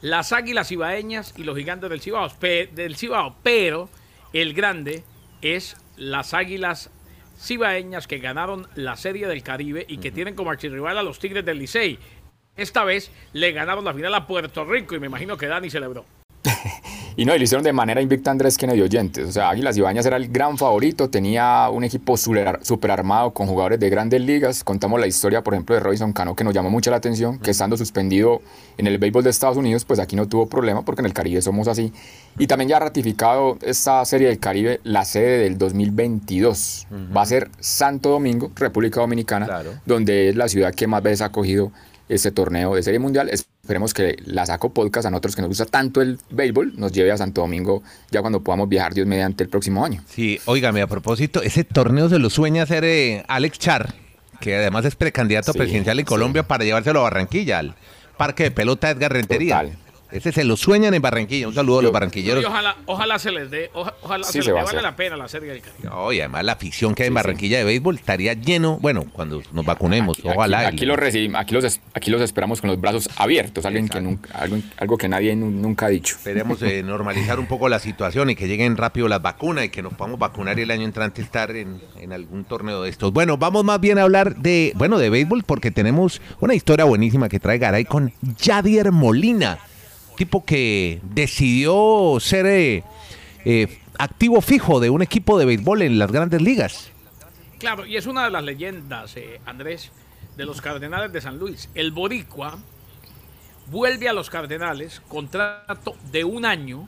las 0.00 0.32
Águilas 0.32 0.67
Cibaeñas 0.67 1.32
y 1.37 1.44
los 1.44 1.56
Gigantes 1.56 1.88
del 1.91 2.00
Cibao. 2.00 2.29
Pe- 2.41 2.70
del 2.75 2.97
Cibao, 2.97 3.37
pero 3.44 3.88
el 4.32 4.53
grande 4.53 5.05
es 5.43 5.76
las 5.97 6.35
Águilas 6.35 6.91
Cibaeñas 7.41 8.08
que 8.08 8.19
ganaron 8.19 8.67
la 8.75 8.97
Serie 8.97 9.29
del 9.29 9.44
Caribe 9.44 9.85
y 9.88 9.99
que 9.99 10.11
tienen 10.11 10.35
como 10.35 10.50
archirrival 10.50 10.99
a 10.99 11.05
los 11.05 11.20
Tigres 11.20 11.44
del 11.44 11.61
Licey. 11.61 12.00
Esta 12.56 12.82
vez 12.82 13.12
le 13.32 13.53
ganaron 13.53 13.85
la 13.85 13.94
final 13.94 14.12
a 14.15 14.26
Puerto 14.26 14.65
Rico 14.65 14.97
y 14.97 14.99
me 15.00 15.06
imagino 15.06 15.37
que 15.37 15.47
Dani 15.47 15.70
celebró. 15.70 16.05
Y 17.17 17.25
no, 17.25 17.35
y 17.35 17.38
lo 17.38 17.44
hicieron 17.44 17.62
de 17.64 17.73
manera 17.73 18.00
invicta 18.00 18.31
Andrés 18.31 18.56
Kennedy 18.56 18.81
Oyentes. 18.81 19.26
O 19.29 19.32
sea, 19.32 19.50
Águilas 19.50 19.76
Ibañas 19.76 20.06
era 20.06 20.17
el 20.17 20.29
gran 20.29 20.56
favorito, 20.56 21.11
tenía 21.11 21.69
un 21.70 21.85
equipo 21.85 22.17
super, 22.17 22.91
armado 22.91 23.32
con 23.32 23.47
jugadores 23.47 23.79
de 23.81 23.91
grandes 23.91 24.20
ligas. 24.20 24.64
Contamos 24.64 24.99
la 25.00 25.06
historia, 25.06 25.43
por 25.43 25.55
ejemplo, 25.55 25.75
de 25.75 25.81
Robinson 25.81 26.12
Cano, 26.12 26.35
que 26.35 26.44
nos 26.44 26.55
llamó 26.55 26.70
mucho 26.70 26.91
la 26.91 26.97
atención, 26.97 27.38
que 27.38 27.50
estando 27.50 27.76
suspendido 27.76 28.41
en 28.79 28.87
el 28.87 28.99
béisbol 28.99 29.23
de 29.25 29.31
Estados 29.31 29.56
Unidos, 29.56 29.85
pues 29.85 30.00
aquí 30.00 30.17
no 30.17 30.26
tuvo 30.29 30.47
problema, 30.47 30.82
porque 30.85 31.03
en 31.03 31.06
el 31.06 31.12
Caribe 31.12 31.43
somos 31.43 31.69
así. 31.69 31.93
Y 32.38 32.47
también 32.47 32.70
ya 32.70 32.76
ha 32.79 32.81
ratificado 32.81 33.58
esta 33.62 34.03
serie 34.06 34.29
del 34.29 34.38
Caribe, 34.38 34.81
la 34.85 35.05
sede 35.05 35.38
del 35.38 35.58
2022. 35.58 36.87
Va 37.15 37.23
a 37.23 37.26
ser 37.26 37.50
Santo 37.61 38.08
Domingo, 38.11 38.50
República 38.56 39.00
Dominicana, 39.00 39.47
Claro. 39.47 39.70
donde 39.85 40.31
es 40.31 40.37
la 40.37 40.49
ciudad 40.49 40.75
que 40.75 40.87
más 40.87 41.03
veces 41.03 41.20
ha 41.20 41.26
acogido 41.26 41.73
este 42.14 42.31
torneo 42.32 42.75
de 42.75 42.82
serie 42.82 42.99
mundial. 42.99 43.29
Esperemos 43.31 43.94
que 43.94 44.17
la 44.25 44.44
saco 44.47 44.73
podcast 44.73 45.06
a 45.06 45.11
nosotros 45.11 45.35
que 45.37 45.43
nos 45.43 45.49
gusta 45.49 45.67
tanto 45.67 46.00
el 46.00 46.19
béisbol, 46.31 46.75
nos 46.76 46.93
lleve 46.93 47.11
a 47.12 47.17
Santo 47.17 47.41
Domingo 47.41 47.82
ya 48.11 48.20
cuando 48.20 48.43
podamos 48.43 48.69
viajar 48.69 48.94
Dios 48.94 49.06
mediante 49.06 49.44
el 49.44 49.50
próximo 49.50 49.85
año. 49.85 50.03
Sí, 50.09 50.38
óigame, 50.47 50.82
a 50.82 50.87
propósito, 50.87 51.43
ese 51.43 51.64
torneo 51.64 52.09
se 52.09 52.19
lo 52.19 52.29
sueña 52.31 52.64
hacer 52.64 52.85
eh, 52.85 53.25
Alex 53.29 53.59
Char, 53.59 53.94
que 54.41 54.56
además 54.56 54.85
es 54.85 54.94
precandidato 54.97 55.53
Sí, 55.53 55.59
presidencial 55.59 55.99
en 55.99 56.05
sí. 56.05 56.09
Colombia 56.09 56.43
para 56.43 56.64
llevárselo 56.64 57.00
a 57.00 57.05
Barranquilla, 57.05 57.59
al 57.61 57.75
parque 58.17 58.44
de 58.44 58.50
pelota 58.50 58.91
Edgar 58.91 59.12
Rentería. 59.12 59.61
Total. 59.61 59.79
Ese 60.12 60.31
se 60.32 60.44
lo 60.44 60.56
sueñan 60.56 60.94
en 60.94 61.03
Barranquilla. 61.03 61.49
Un 61.49 61.55
saludo 61.55 61.79
a 61.81 61.82
los 61.82 61.93
barranquilleros. 61.93 62.43
Y 62.43 62.47
ojalá, 62.47 62.76
ojalá 62.87 63.19
se 63.19 63.32
les 63.32 63.50
dé, 63.50 63.70
oja- 63.75 63.94
ojalá 64.03 64.25
Sí 64.25 64.32
se 64.32 64.38
les 64.38 64.44
se 64.47 64.50
a 64.53 64.62
vale 64.62 64.82
la 64.82 64.94
pena 64.94 65.17
la 65.17 65.26
Serie 65.29 65.50
del 65.53 65.61
Caribe. 65.62 65.88
No, 65.88 66.12
y 66.12 66.20
además 66.20 66.44
la 66.44 66.53
afición 66.53 66.94
que 66.94 67.03
hay 67.05 67.06
en 67.09 67.12
sí. 67.12 67.14
Barranquilla 67.14 67.59
de 67.59 67.64
béisbol 67.64 67.97
estaría 67.97 68.35
lleno, 68.35 68.79
bueno, 68.81 69.06
cuando 69.12 69.43
nos 69.53 69.64
vacunemos, 69.64 70.19
Aquí, 70.19 70.29
ojalá. 70.29 70.69
aquí, 70.69 70.85
los 70.85 70.99
recibimos, 70.99 71.41
aquí 71.41 71.55
los, 71.55 71.81
aquí 71.94 72.11
los 72.11 72.20
esperamos 72.20 72.61
con 72.61 72.69
los 72.70 72.81
brazos 72.81 73.09
abiertos, 73.17 73.64
alguien 73.64 73.88
que 73.88 74.00
nunca, 74.00 74.37
algo, 74.38 74.59
algo 74.76 74.98
que 74.98 75.08
nadie 75.08 75.34
nu- 75.34 75.51
nunca 75.51 75.86
ha 75.86 75.89
dicho. 75.89 76.15
Esperemos 76.17 76.60
eh, 76.63 76.82
normalizar 76.84 77.41
un 77.41 77.46
poco 77.46 77.69
la 77.69 77.79
situación 77.79 78.29
y 78.31 78.34
que 78.36 78.48
lleguen 78.48 78.77
rápido 78.77 79.08
las 79.08 79.22
vacunas 79.22 79.65
y 79.65 79.69
que 79.70 79.82
nos 79.82 79.94
podamos 79.94 80.19
vacunar 80.19 80.58
y 80.58 80.63
el 80.63 80.70
año 80.70 80.84
entrante 80.84 81.22
estar 81.22 81.51
en, 81.56 81.81
en 81.98 82.13
algún 82.13 82.44
torneo 82.44 82.82
de 82.82 82.91
estos. 82.91 83.13
Bueno, 83.13 83.39
vamos 83.39 83.65
más 83.65 83.81
bien 83.81 83.98
a 83.98 84.03
hablar 84.03 84.36
de, 84.36 84.72
bueno, 84.77 84.98
de 84.98 85.08
béisbol 85.10 85.44
porque 85.44 85.70
tenemos 85.70 86.20
una 86.41 86.55
historia 86.55 86.84
buenísima 86.84 87.29
que 87.29 87.41
trae 87.41 87.58
Garay 87.58 87.84
con 87.84 88.13
Yadier 88.41 88.93
Molina, 88.93 89.58
tipo 90.22 90.44
que 90.44 91.00
decidió 91.02 92.17
ser 92.20 92.46
eh, 92.46 92.84
eh, 93.44 93.81
activo 93.98 94.41
fijo 94.41 94.79
de 94.79 94.88
un 94.88 95.02
equipo 95.02 95.36
de 95.36 95.46
béisbol 95.46 95.82
en 95.82 95.98
las 95.98 96.12
grandes 96.12 96.41
ligas. 96.41 96.93
Claro, 97.58 97.84
y 97.84 97.96
es 97.96 98.06
una 98.06 98.22
de 98.22 98.31
las 98.31 98.44
leyendas, 98.44 99.17
eh, 99.17 99.41
Andrés, 99.46 99.91
de 100.36 100.44
los 100.44 100.60
Cardenales 100.60 101.12
de 101.12 101.20
San 101.20 101.38
Luis. 101.41 101.69
El 101.74 101.91
Boricua 101.91 102.56
vuelve 103.67 104.08
a 104.08 104.12
los 104.12 104.31
Cardenales, 104.31 105.00
contrato 105.08 105.96
de 106.12 106.22
un 106.22 106.44
año, 106.44 106.86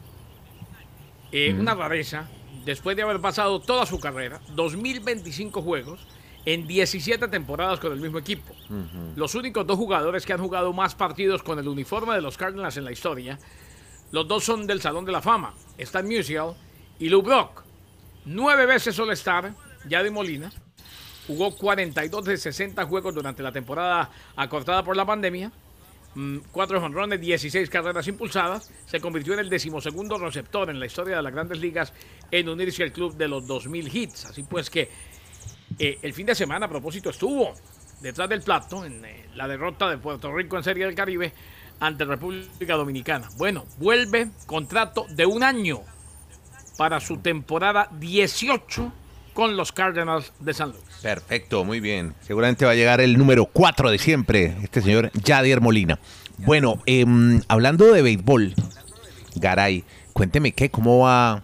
una 1.59 1.75
rareza, 1.75 2.29
después 2.65 2.95
de 2.95 3.03
haber 3.03 3.21
pasado 3.21 3.61
toda 3.61 3.85
su 3.87 3.99
carrera, 3.99 4.41
2025 4.55 5.61
juegos, 5.61 6.07
en 6.47 6.67
17 6.67 7.29
temporadas 7.29 7.81
con 7.81 7.93
el 7.93 8.01
mismo 8.01 8.19
equipo. 8.19 8.55
Los 9.17 9.35
únicos 9.35 9.67
dos 9.67 9.77
jugadores 9.77 10.27
que 10.27 10.33
han 10.33 10.41
jugado 10.41 10.73
más 10.73 10.95
partidos 10.95 11.43
con 11.43 11.59
el 11.59 11.69
uniforme 11.69 12.15
de 12.15 12.21
los 12.21 12.37
Cardinals 12.37 12.77
en 12.77 12.85
la 12.85 12.93
historia, 12.93 13.39
los 14.13 14.29
dos 14.29 14.45
son 14.45 14.67
del 14.67 14.81
Salón 14.81 15.05
de 15.05 15.13
la 15.13 15.23
Fama, 15.23 15.55
Stan 15.79 16.07
Musial 16.07 16.55
y 16.99 17.09
Lou 17.09 17.23
Brock. 17.23 17.65
Nueve 18.27 18.67
veces 18.67 18.99
All-Star, 18.99 19.55
ya 19.89 20.03
de 20.03 20.11
Molina, 20.11 20.53
jugó 21.27 21.57
42 21.57 22.25
de 22.25 22.37
60 22.37 22.85
juegos 22.85 23.15
durante 23.15 23.43
la 23.43 23.53
temporada 23.53 24.11
acortada 24.37 24.85
por 24.85 24.97
la 24.97 25.07
pandemia. 25.07 25.51
mm, 26.15 26.39
cuatro 26.53 26.81
jonrones, 26.81 27.21
16 27.21 27.69
carreras 27.69 28.07
impulsadas. 28.07 28.71
Se 28.87 29.01
convirtió 29.01 29.33
en 29.35 29.41
el 29.41 29.51
decimosegundo 29.51 30.17
receptor 30.17 30.71
en 30.71 30.79
la 30.79 30.87
historia 30.87 31.17
de 31.17 31.23
las 31.23 31.33
grandes 31.33 31.59
ligas 31.59 31.93
en 32.31 32.49
unirse 32.49 32.85
al 32.85 32.93
club 32.93 33.17
de 33.17 33.27
los 33.27 33.47
2000 33.49 33.97
hits. 33.97 34.27
Así 34.27 34.45
pues 34.45 34.71
que 34.71 34.89
eh, 35.79 35.99
el 36.03 36.13
fin 36.13 36.27
de 36.27 36.35
semana, 36.35 36.67
a 36.67 36.69
propósito, 36.69 37.11
estuvo 37.11 37.55
detrás 38.01 38.29
del 38.29 38.43
plato 38.43 38.85
en 38.85 39.05
eh, 39.05 39.27
la 39.35 39.49
derrota 39.49 39.89
de 39.89 39.99
Puerto 39.99 40.33
Rico 40.35 40.57
en 40.57 40.65
Serie 40.65 40.85
del 40.87 40.95
Caribe 40.95 41.33
ante 41.81 42.05
República 42.05 42.75
Dominicana. 42.75 43.29
Bueno, 43.37 43.65
vuelve 43.79 44.29
contrato 44.47 45.07
de 45.11 45.27
un 45.27 45.43
año 45.43 45.81
para 46.77 47.01
su 47.01 47.19
temporada 47.19 47.89
18 47.99 48.93
con 49.33 49.57
los 49.57 49.73
Cardinals 49.73 50.33
de 50.41 50.55
San 50.55 50.71
Luis. 50.71 50.83
Perfecto, 51.03 51.65
muy 51.65 51.81
bien. 51.81 52.15
Seguramente 52.23 52.65
va 52.65 52.71
a 52.71 52.77
llegar 52.77 53.01
el 53.01 53.19
número 53.19 53.47
4 53.47 53.91
de 53.91 53.99
siempre, 53.99 54.57
este 54.63 54.81
señor 54.81 55.11
Yadier 55.13 55.61
Molina. 55.61 55.99
Bueno, 56.39 56.81
em, 56.87 57.41
hablando 57.49 57.93
de 57.93 58.03
béisbol, 58.03 58.55
Garay, 59.37 59.85
cuénteme 60.13 60.53
qué, 60.53 60.71
cómo 60.71 61.01
va, 61.01 61.43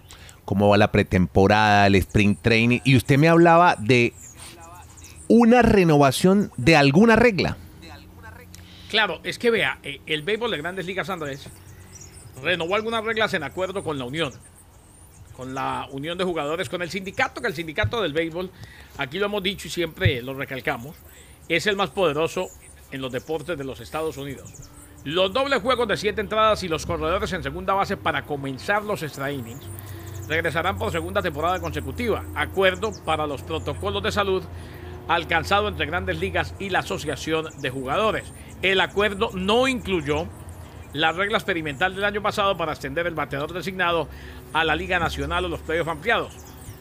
cómo 0.50 0.68
va 0.68 0.76
la 0.76 0.90
pretemporada, 0.90 1.86
el 1.86 1.94
sprint 1.94 2.42
training. 2.42 2.80
Y 2.82 2.96
usted 2.96 3.18
me 3.18 3.28
hablaba 3.28 3.76
de 3.78 4.14
una 5.28 5.62
renovación 5.62 6.50
de 6.56 6.74
alguna 6.74 7.14
regla. 7.14 7.56
Claro, 8.88 9.20
es 9.22 9.38
que 9.38 9.52
vea, 9.52 9.78
eh, 9.84 10.00
el 10.06 10.22
béisbol 10.22 10.50
de 10.50 10.56
Grandes 10.56 10.86
Ligas 10.86 11.08
Andrés 11.08 11.48
renovó 12.42 12.74
algunas 12.74 13.04
reglas 13.04 13.32
en 13.34 13.44
acuerdo 13.44 13.84
con 13.84 13.96
la 13.96 14.06
Unión, 14.06 14.32
con 15.36 15.54
la 15.54 15.86
Unión 15.92 16.18
de 16.18 16.24
Jugadores, 16.24 16.68
con 16.68 16.82
el 16.82 16.90
sindicato, 16.90 17.40
que 17.40 17.46
el 17.46 17.54
sindicato 17.54 18.02
del 18.02 18.12
béisbol, 18.12 18.50
aquí 18.98 19.20
lo 19.20 19.26
hemos 19.26 19.44
dicho 19.44 19.68
y 19.68 19.70
siempre 19.70 20.20
lo 20.20 20.34
recalcamos, 20.34 20.96
es 21.48 21.68
el 21.68 21.76
más 21.76 21.90
poderoso 21.90 22.48
en 22.90 23.00
los 23.00 23.12
deportes 23.12 23.56
de 23.56 23.62
los 23.62 23.78
Estados 23.78 24.16
Unidos. 24.16 24.52
Los 25.04 25.32
dobles 25.32 25.62
juegos 25.62 25.86
de 25.86 25.96
siete 25.96 26.20
entradas 26.20 26.64
y 26.64 26.68
los 26.68 26.86
corredores 26.86 27.32
en 27.34 27.44
segunda 27.44 27.72
base 27.72 27.96
para 27.96 28.26
comenzar 28.26 28.82
los 28.82 29.04
extra 29.04 29.30
regresarán 30.30 30.78
por 30.78 30.92
segunda 30.92 31.20
temporada 31.20 31.60
consecutiva. 31.60 32.24
Acuerdo 32.36 32.92
para 33.04 33.26
los 33.26 33.42
protocolos 33.42 34.00
de 34.02 34.12
salud 34.12 34.44
alcanzado 35.08 35.66
entre 35.66 35.86
Grandes 35.86 36.20
Ligas 36.20 36.54
y 36.60 36.70
la 36.70 36.78
Asociación 36.78 37.48
de 37.60 37.68
Jugadores. 37.68 38.32
El 38.62 38.80
acuerdo 38.80 39.30
no 39.34 39.66
incluyó 39.66 40.28
la 40.92 41.10
regla 41.10 41.38
experimental 41.38 41.96
del 41.96 42.04
año 42.04 42.22
pasado 42.22 42.56
para 42.56 42.72
extender 42.72 43.08
el 43.08 43.14
bateador 43.14 43.52
designado 43.52 44.08
a 44.52 44.64
la 44.64 44.76
Liga 44.76 45.00
Nacional 45.00 45.46
o 45.46 45.48
los 45.48 45.60
playoffs 45.60 45.90
ampliados. 45.90 46.32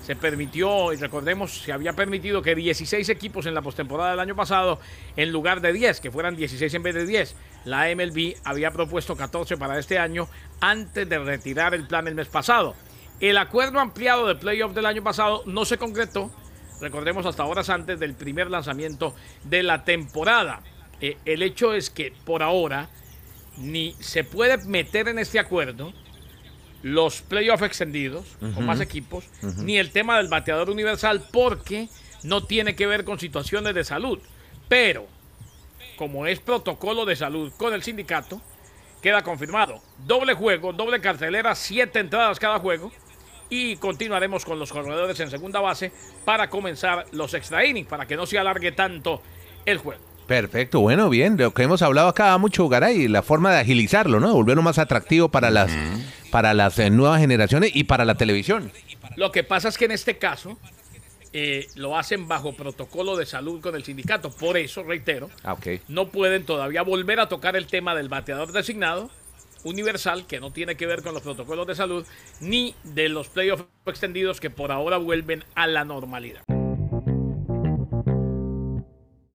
Se 0.03 0.15
permitió, 0.15 0.93
y 0.93 0.97
recordemos, 0.97 1.61
se 1.61 1.71
había 1.71 1.93
permitido 1.93 2.43
que 2.43 2.53
16 2.53 3.09
equipos 3.09 3.47
en 3.47 3.55
la 3.55 3.63
postemporada 3.63 4.11
del 4.11 4.19
año 4.19 4.35
pasado, 4.35 4.79
en 5.15 5.31
lugar 5.31 5.59
de 5.61 5.73
10, 5.73 5.99
que 5.99 6.11
fueran 6.11 6.35
16 6.35 6.71
en 6.71 6.83
vez 6.83 6.95
de 6.95 7.05
10. 7.07 7.35
La 7.65 7.87
MLB 7.95 8.35
había 8.43 8.69
propuesto 8.69 9.15
14 9.15 9.57
para 9.57 9.79
este 9.79 9.97
año 9.97 10.27
antes 10.61 11.09
de 11.09 11.17
retirar 11.17 11.73
el 11.73 11.87
plan 11.87 12.07
el 12.07 12.15
mes 12.15 12.27
pasado. 12.27 12.75
El 13.19 13.37
acuerdo 13.37 13.79
ampliado 13.79 14.27
de 14.27 14.35
playoff 14.35 14.73
del 14.73 14.85
año 14.85 15.03
pasado 15.03 15.43
no 15.45 15.65
se 15.65 15.77
concretó, 15.77 16.31
recordemos 16.79 17.25
hasta 17.25 17.45
horas 17.45 17.69
antes 17.69 17.99
del 17.99 18.13
primer 18.13 18.49
lanzamiento 18.49 19.13
de 19.43 19.63
la 19.63 19.83
temporada. 19.83 20.61
Eh, 21.01 21.17
el 21.25 21.43
hecho 21.43 21.73
es 21.73 21.89
que 21.89 22.13
por 22.25 22.43
ahora 22.43 22.89
ni 23.57 23.93
se 23.99 24.23
puede 24.23 24.57
meter 24.65 25.09
en 25.09 25.19
este 25.19 25.39
acuerdo 25.39 25.93
los 26.81 27.21
playoffs 27.21 27.63
extendidos 27.63 28.25
con 28.39 28.65
más 28.65 28.79
equipos, 28.79 29.25
ni 29.57 29.77
el 29.77 29.91
tema 29.91 30.15
del 30.17 30.29
bateador 30.29 30.69
universal 30.69 31.21
porque 31.31 31.89
no 32.23 32.45
tiene 32.45 32.75
que 32.75 32.87
ver 32.87 33.03
con 33.03 33.19
situaciones 33.19 33.75
de 33.75 33.83
salud. 33.83 34.19
Pero, 34.69 35.07
como 35.97 36.25
es 36.25 36.39
protocolo 36.39 37.03
de 37.03 37.17
salud 37.17 37.51
con 37.57 37.73
el 37.73 37.83
sindicato, 37.83 38.41
queda 39.01 39.23
confirmado. 39.23 39.81
Doble 40.05 40.33
juego, 40.33 40.71
doble 40.71 41.01
cartelera, 41.01 41.53
siete 41.53 41.99
entradas 41.99 42.39
cada 42.39 42.59
juego. 42.59 42.91
Y 43.49 43.77
continuaremos 43.77 44.45
con 44.45 44.59
los 44.59 44.71
corredores 44.71 45.19
en 45.19 45.29
segunda 45.29 45.59
base 45.59 45.91
para 46.25 46.49
comenzar 46.49 47.05
los 47.11 47.33
extra 47.33 47.65
innings, 47.65 47.87
para 47.87 48.05
que 48.05 48.15
no 48.15 48.25
se 48.25 48.37
alargue 48.37 48.71
tanto 48.71 49.21
el 49.65 49.79
juego. 49.79 50.01
Perfecto, 50.27 50.79
bueno, 50.79 51.09
bien, 51.09 51.37
lo 51.37 51.55
que 51.55 51.63
hemos 51.63 51.81
hablado 51.81 52.07
acá 52.07 52.37
mucho, 52.37 52.69
Garay, 52.69 53.07
la 53.07 53.23
forma 53.23 53.51
de 53.51 53.61
agilizarlo, 53.61 54.19
¿no? 54.19 54.31
Volverlo 54.31 54.61
más 54.61 54.77
atractivo 54.77 55.29
para 55.29 55.49
las, 55.49 55.71
para 56.29 56.53
las 56.53 56.77
eh, 56.77 56.91
nuevas 56.91 57.19
generaciones 57.19 57.71
y 57.73 57.85
para 57.85 58.05
la 58.05 58.13
televisión. 58.13 58.71
Lo 59.15 59.31
que 59.31 59.43
pasa 59.43 59.69
es 59.69 59.77
que 59.79 59.85
en 59.85 59.91
este 59.91 60.19
caso 60.19 60.59
eh, 61.33 61.67
lo 61.73 61.97
hacen 61.97 62.27
bajo 62.27 62.53
protocolo 62.53 63.17
de 63.17 63.25
salud 63.25 63.59
con 63.59 63.75
el 63.75 63.83
sindicato. 63.83 64.29
Por 64.29 64.57
eso, 64.57 64.83
reitero, 64.83 65.31
Ah, 65.43 65.55
no 65.87 66.09
pueden 66.09 66.43
todavía 66.45 66.83
volver 66.83 67.19
a 67.19 67.27
tocar 67.27 67.55
el 67.55 67.65
tema 67.65 67.95
del 67.95 68.09
bateador 68.09 68.51
designado 68.51 69.09
universal, 69.63 70.25
que 70.25 70.39
no 70.39 70.51
tiene 70.51 70.75
que 70.75 70.85
ver 70.85 71.01
con 71.03 71.13
los 71.13 71.23
protocolos 71.23 71.67
de 71.67 71.75
salud, 71.75 72.05
ni 72.39 72.75
de 72.83 73.09
los 73.09 73.27
playoffs 73.29 73.65
extendidos 73.85 74.39
que 74.39 74.49
por 74.49 74.71
ahora 74.71 74.97
vuelven 74.97 75.43
a 75.55 75.67
la 75.67 75.83
normalidad. 75.85 76.41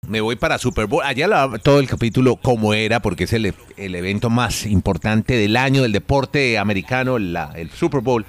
Me 0.08 0.20
voy 0.20 0.36
para 0.36 0.58
Super 0.58 0.88
Bowl. 0.88 1.04
Allá 1.06 1.26
la- 1.28 1.58
todo 1.64 1.80
el 1.80 1.88
capítulo 1.88 2.36
como 2.36 2.74
era, 2.74 3.02
porque 3.02 3.24
es 3.24 3.32
el, 3.34 3.54
el 3.78 3.96
evento 3.96 4.30
más 4.30 4.66
importante 4.66 5.36
del 5.38 5.56
año 5.56 5.84
del 5.84 5.94
deporte 5.94 6.58
americano, 6.58 7.18
la- 7.18 7.54
el 7.56 7.70
Super 7.72 8.02
Bowl. 8.02 8.26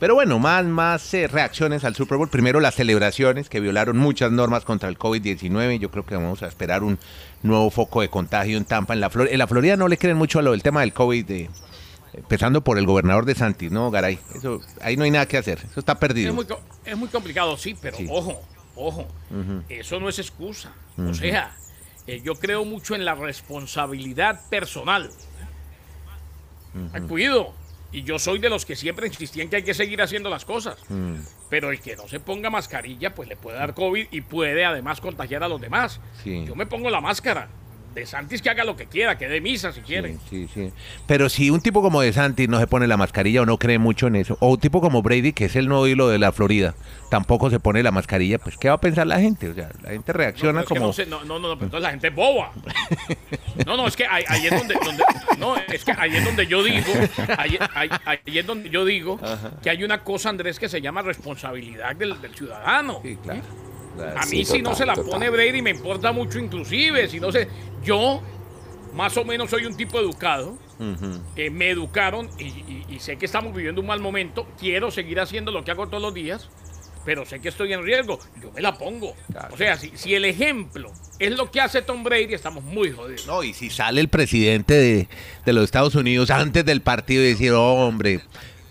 Pero 0.00 0.14
bueno, 0.14 0.38
más, 0.38 0.64
más 0.64 1.12
eh, 1.14 1.28
reacciones 1.28 1.84
al 1.84 1.94
Super 1.94 2.16
Bowl. 2.18 2.28
Primero 2.30 2.58
las 2.58 2.74
celebraciones 2.74 3.48
que 3.50 3.60
violaron 3.60 3.98
muchas 3.98 4.32
normas 4.32 4.64
contra 4.64 4.88
el 4.88 4.98
COVID-19. 4.98 5.78
Yo 5.78 5.90
creo 5.90 6.06
que 6.06 6.16
vamos 6.16 6.42
a 6.42 6.46
esperar 6.48 6.82
un 6.82 6.98
nuevo 7.42 7.70
foco 7.70 8.00
de 8.00 8.08
contagio 8.08 8.56
en 8.56 8.64
Tampa. 8.64 8.94
En 8.94 9.00
la, 9.00 9.10
Flor- 9.10 9.28
en 9.30 9.38
la 9.38 9.46
Florida 9.46 9.76
no 9.76 9.88
le 9.88 9.98
creen 9.98 10.16
mucho 10.16 10.38
a 10.38 10.42
lo 10.42 10.52
del 10.52 10.62
tema 10.62 10.80
del 10.80 10.94
COVID, 10.94 11.24
de- 11.26 11.50
empezando 12.14 12.64
por 12.64 12.78
el 12.78 12.86
gobernador 12.86 13.26
de 13.26 13.34
Santis, 13.34 13.70
¿no, 13.70 13.90
Garay? 13.90 14.18
Eso, 14.34 14.60
ahí 14.80 14.96
no 14.96 15.04
hay 15.04 15.10
nada 15.10 15.26
que 15.26 15.36
hacer. 15.36 15.58
Eso 15.70 15.78
está 15.80 15.98
perdido. 16.00 16.30
Es 16.30 16.34
muy, 16.34 16.46
es 16.86 16.96
muy 16.96 17.08
complicado, 17.08 17.56
sí, 17.58 17.76
pero 17.80 17.96
Sí. 17.98 18.06
ojo, 18.10 18.40
ojo, 18.74 19.06
eso 19.68 20.00
no 20.00 20.08
es 20.08 20.18
excusa. 20.18 20.72
O 20.98 21.12
sea, 21.14 21.54
eh, 22.06 22.22
yo 22.24 22.34
creo 22.36 22.64
mucho 22.64 22.94
en 22.94 23.04
la 23.04 23.14
responsabilidad 23.14 24.40
personal. 24.48 25.10
Ay, 26.94 27.02
Cuido. 27.02 27.52
Y 27.92 28.02
yo 28.02 28.18
soy 28.18 28.38
de 28.38 28.48
los 28.48 28.64
que 28.64 28.76
siempre 28.76 29.06
insistían 29.06 29.48
que 29.48 29.56
hay 29.56 29.62
que 29.62 29.74
seguir 29.74 30.00
haciendo 30.00 30.30
las 30.30 30.44
cosas. 30.44 30.78
Pero 31.48 31.70
el 31.70 31.80
que 31.80 31.96
no 31.96 32.06
se 32.08 32.20
ponga 32.20 32.50
mascarilla, 32.50 33.14
pues 33.14 33.28
le 33.28 33.36
puede 33.36 33.58
dar 33.58 33.74
COVID 33.74 34.08
y 34.10 34.20
puede 34.20 34.64
además 34.64 35.00
contagiar 35.00 35.42
a 35.42 35.48
los 35.48 35.60
demás. 35.60 36.00
Sí. 36.22 36.44
Yo 36.46 36.54
me 36.54 36.66
pongo 36.66 36.90
la 36.90 37.00
máscara. 37.00 37.48
De 37.94 38.06
Santis 38.06 38.40
que 38.40 38.48
haga 38.50 38.62
lo 38.64 38.76
que 38.76 38.86
quiera, 38.86 39.18
que 39.18 39.26
dé 39.28 39.40
misa 39.40 39.72
si 39.72 39.80
quiere. 39.80 40.16
Sí, 40.30 40.46
sí, 40.46 40.48
sí. 40.54 40.72
Pero 41.08 41.28
si 41.28 41.50
un 41.50 41.60
tipo 41.60 41.82
como 41.82 42.00
De 42.00 42.12
Santis 42.12 42.48
no 42.48 42.60
se 42.60 42.68
pone 42.68 42.86
la 42.86 42.96
mascarilla 42.96 43.42
o 43.42 43.46
no 43.46 43.58
cree 43.58 43.78
mucho 43.80 44.06
en 44.06 44.14
eso, 44.16 44.36
o 44.40 44.50
un 44.50 44.60
tipo 44.60 44.80
como 44.80 45.02
Brady, 45.02 45.32
que 45.32 45.46
es 45.46 45.56
el 45.56 45.66
nuevo 45.68 45.88
hilo 45.88 46.08
de 46.08 46.18
la 46.20 46.30
Florida, 46.30 46.74
tampoco 47.10 47.50
se 47.50 47.58
pone 47.58 47.82
la 47.82 47.90
mascarilla, 47.90 48.38
pues 48.38 48.56
¿qué 48.56 48.68
va 48.68 48.74
a 48.76 48.80
pensar 48.80 49.08
la 49.08 49.18
gente? 49.18 49.48
O 49.48 49.54
sea, 49.54 49.70
la 49.82 49.90
gente 49.90 50.12
reacciona 50.12 50.60
No, 50.60 50.66
como... 50.66 50.80
no, 50.82 50.92
sé, 50.92 51.04
no, 51.06 51.24
no, 51.24 51.40
pero 51.40 51.52
entonces 51.64 51.82
la 51.82 51.90
gente 51.90 52.08
es 52.08 52.14
boba. 52.14 52.52
No, 53.66 53.76
no, 53.76 53.86
es 53.86 53.96
que 53.96 54.06
ahí, 54.06 54.24
ahí 54.28 54.46
es 54.46 54.50
donde, 54.58 54.74
donde- 54.82 55.04
no, 55.38 55.56
es 55.56 55.84
que 55.84 55.92
ahí 55.92 56.16
es 56.16 56.24
donde 56.24 56.46
yo 56.46 56.62
digo, 56.62 56.86
ahí, 57.36 57.58
ahí- 57.74 57.90
ahí 58.06 58.38
es 58.38 58.46
donde 58.46 58.70
yo 58.70 58.84
digo 58.84 59.18
que 59.62 59.68
hay 59.70 59.82
una 59.84 60.02
cosa, 60.02 60.30
Andrés, 60.30 60.58
que 60.58 60.68
se 60.68 60.80
llama 60.80 61.02
responsabilidad 61.02 61.94
del, 61.96 62.20
del 62.22 62.34
ciudadano. 62.34 63.00
Sí, 63.02 63.18
claro. 63.22 63.40
A 64.16 64.26
mí 64.26 64.44
si 64.44 64.62
no 64.62 64.74
se 64.74 64.86
la 64.86 64.94
pone 64.94 65.30
Brady 65.30 65.62
me 65.62 65.70
importa 65.70 66.12
mucho 66.12 66.38
inclusive, 66.38 67.08
si 67.08 67.20
no 67.20 67.30
se, 67.32 67.48
yo 67.84 68.20
más 68.94 69.16
o 69.16 69.24
menos 69.24 69.50
soy 69.50 69.66
un 69.66 69.76
tipo 69.76 69.98
educado, 70.00 70.56
eh, 71.36 71.50
me 71.50 71.68
educaron 71.70 72.28
y, 72.38 72.44
y- 72.44 72.84
y 72.88 72.98
sé 73.00 73.16
que 73.16 73.26
estamos 73.26 73.54
viviendo 73.54 73.80
un 73.82 73.86
mal 73.86 74.00
momento, 74.00 74.46
quiero 74.58 74.90
seguir 74.90 75.20
haciendo 75.20 75.52
lo 75.52 75.62
que 75.64 75.70
hago 75.70 75.86
todos 75.88 76.02
los 76.02 76.14
días, 76.14 76.48
pero 77.04 77.24
sé 77.26 77.40
que 77.40 77.48
estoy 77.50 77.72
en 77.72 77.82
riesgo, 77.82 78.18
yo 78.42 78.50
me 78.52 78.60
la 78.60 78.76
pongo. 78.76 79.14
Claro. 79.30 79.54
O 79.54 79.56
sea, 79.56 79.76
si, 79.78 79.92
si 79.94 80.14
el 80.14 80.24
ejemplo 80.24 80.90
es 81.18 81.32
lo 81.36 81.50
que 81.50 81.60
hace 81.60 81.82
Tom 81.82 82.02
Brady, 82.02 82.34
estamos 82.34 82.64
muy 82.64 82.90
jodidos. 82.92 83.26
No, 83.26 83.42
y 83.42 83.52
si 83.52 83.70
sale 83.70 84.00
el 84.00 84.08
presidente 84.08 84.74
de, 84.74 85.08
de 85.44 85.52
los 85.52 85.64
Estados 85.64 85.94
Unidos 85.94 86.30
antes 86.30 86.64
del 86.64 86.80
partido 86.82 87.22
y 87.22 87.28
decir, 87.28 87.52
"Oh, 87.52 87.74
hombre, 87.86 88.20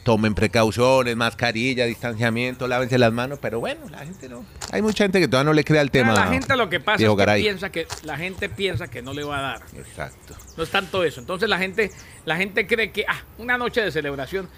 tomen 0.04 0.34
precauciones, 0.34 1.16
mascarilla, 1.16 1.86
distanciamiento, 1.86 2.68
lávense 2.68 2.98
las 2.98 3.12
manos, 3.14 3.40
pero 3.42 3.60
bueno, 3.60 3.82
la 3.90 4.00
gente 4.00 4.30
no. 4.30 4.46
Hay 4.72 4.82
mucha 4.82 5.04
gente 5.04 5.20
que 5.20 5.28
todavía 5.28 5.50
no 5.50 5.54
le 5.54 5.64
crea 5.64 5.82
el 5.82 5.92
tema. 5.92 6.14
la 6.14 6.28
gente 6.28 6.56
lo 6.56 6.70
que 6.70 6.80
pasa 6.80 7.04
es 7.04 7.10
que 7.10 7.16
Garay. 7.16 7.42
piensa 7.42 7.72
que 7.72 7.88
la 8.04 8.18
gente 8.18 8.50
piensa 8.50 8.88
que 8.88 9.02
no 9.02 9.14
le 9.14 9.24
va 9.24 9.40
a 9.40 9.42
dar. 9.42 9.62
Exacto. 9.76 10.36
No 10.58 10.64
es 10.64 10.70
tanto 10.70 11.04
eso. 11.04 11.20
Entonces 11.20 11.50
la 11.50 11.58
gente, 11.58 11.92
la 12.26 12.38
gente 12.38 12.66
cree 12.68 12.92
que 12.92 13.06
ah, 13.08 13.24
una 13.38 13.58
noche 13.58 13.82
de 13.82 13.92
celebración 13.92 14.50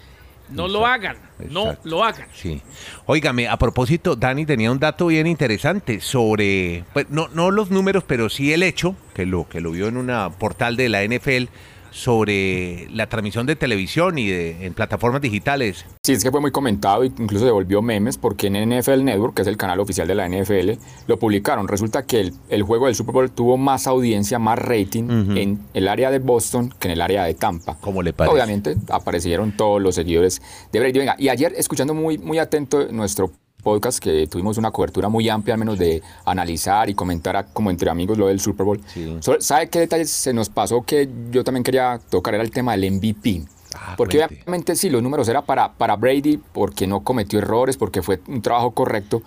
no 0.48 0.68
lo 0.68 0.86
hagan, 0.86 1.16
no 1.50 1.70
exacto. 1.70 1.88
lo 1.88 2.04
hagan. 2.04 2.28
Sí. 2.34 2.60
Óigame, 3.06 3.48
a 3.48 3.56
propósito, 3.56 4.16
Dani 4.16 4.44
tenía 4.44 4.70
un 4.70 4.78
dato 4.78 5.06
bien 5.06 5.26
interesante 5.26 6.00
sobre, 6.00 6.84
pues 6.92 7.08
no, 7.10 7.28
no 7.28 7.50
los 7.50 7.70
números, 7.70 8.04
pero 8.06 8.28
sí 8.28 8.52
el 8.52 8.62
hecho, 8.62 8.94
que 9.14 9.24
lo, 9.26 9.48
que 9.48 9.60
lo 9.60 9.70
vio 9.70 9.88
en 9.88 9.96
una 9.96 10.30
portal 10.30 10.76
de 10.76 10.88
la 10.88 11.04
NFL, 11.04 11.44
sobre 11.92 12.88
la 12.90 13.06
transmisión 13.08 13.46
de 13.46 13.54
televisión 13.54 14.18
y 14.18 14.28
de, 14.28 14.66
en 14.66 14.74
plataformas 14.74 15.20
digitales. 15.20 15.84
Sí, 16.02 16.12
es 16.12 16.24
que 16.24 16.30
fue 16.30 16.40
muy 16.40 16.50
comentado, 16.50 17.04
incluso 17.04 17.44
se 17.44 17.50
volvió 17.50 17.82
memes, 17.82 18.18
porque 18.18 18.48
en 18.48 18.78
NFL 18.78 19.04
Network, 19.04 19.34
que 19.34 19.42
es 19.42 19.48
el 19.48 19.56
canal 19.56 19.78
oficial 19.78 20.08
de 20.08 20.14
la 20.14 20.28
NFL, 20.28 20.72
lo 21.06 21.18
publicaron. 21.18 21.68
Resulta 21.68 22.04
que 22.04 22.20
el, 22.20 22.34
el 22.48 22.62
juego 22.62 22.86
del 22.86 22.94
Super 22.94 23.12
Bowl 23.12 23.30
tuvo 23.30 23.56
más 23.56 23.86
audiencia, 23.86 24.38
más 24.38 24.58
rating 24.58 25.36
en 25.36 25.60
el 25.74 25.88
área 25.88 26.10
de 26.10 26.18
Boston 26.18 26.72
que 26.78 26.88
en 26.88 26.92
el 26.92 27.00
área 27.00 27.24
de 27.24 27.34
Tampa. 27.34 27.76
¿Cómo 27.80 28.02
le 28.02 28.12
parece? 28.12 28.34
Obviamente 28.34 28.76
aparecieron 28.88 29.56
todos 29.56 29.80
los 29.80 29.94
seguidores 29.94 30.40
de 30.72 30.80
Brady. 30.80 30.98
Venga, 30.98 31.16
y 31.18 31.28
ayer 31.28 31.52
escuchando 31.56 31.94
muy, 31.94 32.18
muy 32.18 32.38
atento 32.38 32.88
nuestro 32.90 33.30
podcast 33.62 33.98
que 33.98 34.26
tuvimos 34.26 34.58
una 34.58 34.70
cobertura 34.70 35.08
muy 35.08 35.28
amplia 35.28 35.54
al 35.54 35.58
menos 35.60 35.78
de 35.78 36.02
analizar 36.24 36.90
y 36.90 36.94
comentar 36.94 37.36
a- 37.36 37.44
como 37.44 37.70
entre 37.70 37.88
amigos 37.90 38.18
lo 38.18 38.26
del 38.26 38.40
Super 38.40 38.64
Bowl. 38.66 38.80
Sí. 38.92 39.16
¿Sabe 39.40 39.68
qué 39.68 39.80
detalles 39.80 40.10
se 40.10 40.32
nos 40.32 40.48
pasó 40.48 40.82
que 40.82 41.08
yo 41.30 41.44
también 41.44 41.62
quería 41.64 42.00
tocar? 42.10 42.34
Era 42.34 42.42
el 42.42 42.50
tema 42.50 42.72
del 42.76 42.84
MVP. 42.92 43.42
Ah, 43.74 43.94
porque 43.96 44.18
cuente. 44.18 44.42
obviamente 44.42 44.76
sí, 44.76 44.90
los 44.90 45.02
números 45.02 45.26
era 45.28 45.42
para, 45.42 45.72
para 45.72 45.96
Brady 45.96 46.38
porque 46.52 46.86
no 46.86 47.00
cometió 47.00 47.38
errores, 47.38 47.76
porque 47.78 48.02
fue 48.02 48.20
un 48.28 48.42
trabajo 48.42 48.72
correcto. 48.72 49.22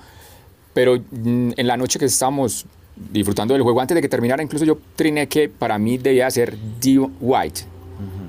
Pero 0.73 0.97
mm, 0.97 1.51
en 1.55 1.67
la 1.67 1.77
noche 1.77 1.97
que 1.97 2.05
estábamos 2.05 2.65
disfrutando 3.11 3.53
del 3.53 3.63
juego, 3.63 3.81
antes 3.81 3.95
de 3.95 4.01
que 4.01 4.09
terminara, 4.09 4.43
incluso 4.43 4.63
yo 4.65 4.77
triné 4.95 5.27
que 5.27 5.49
para 5.49 5.77
mí 5.79 5.97
debía 5.97 6.29
ser 6.29 6.55
D. 6.79 6.99
White, 7.19 7.61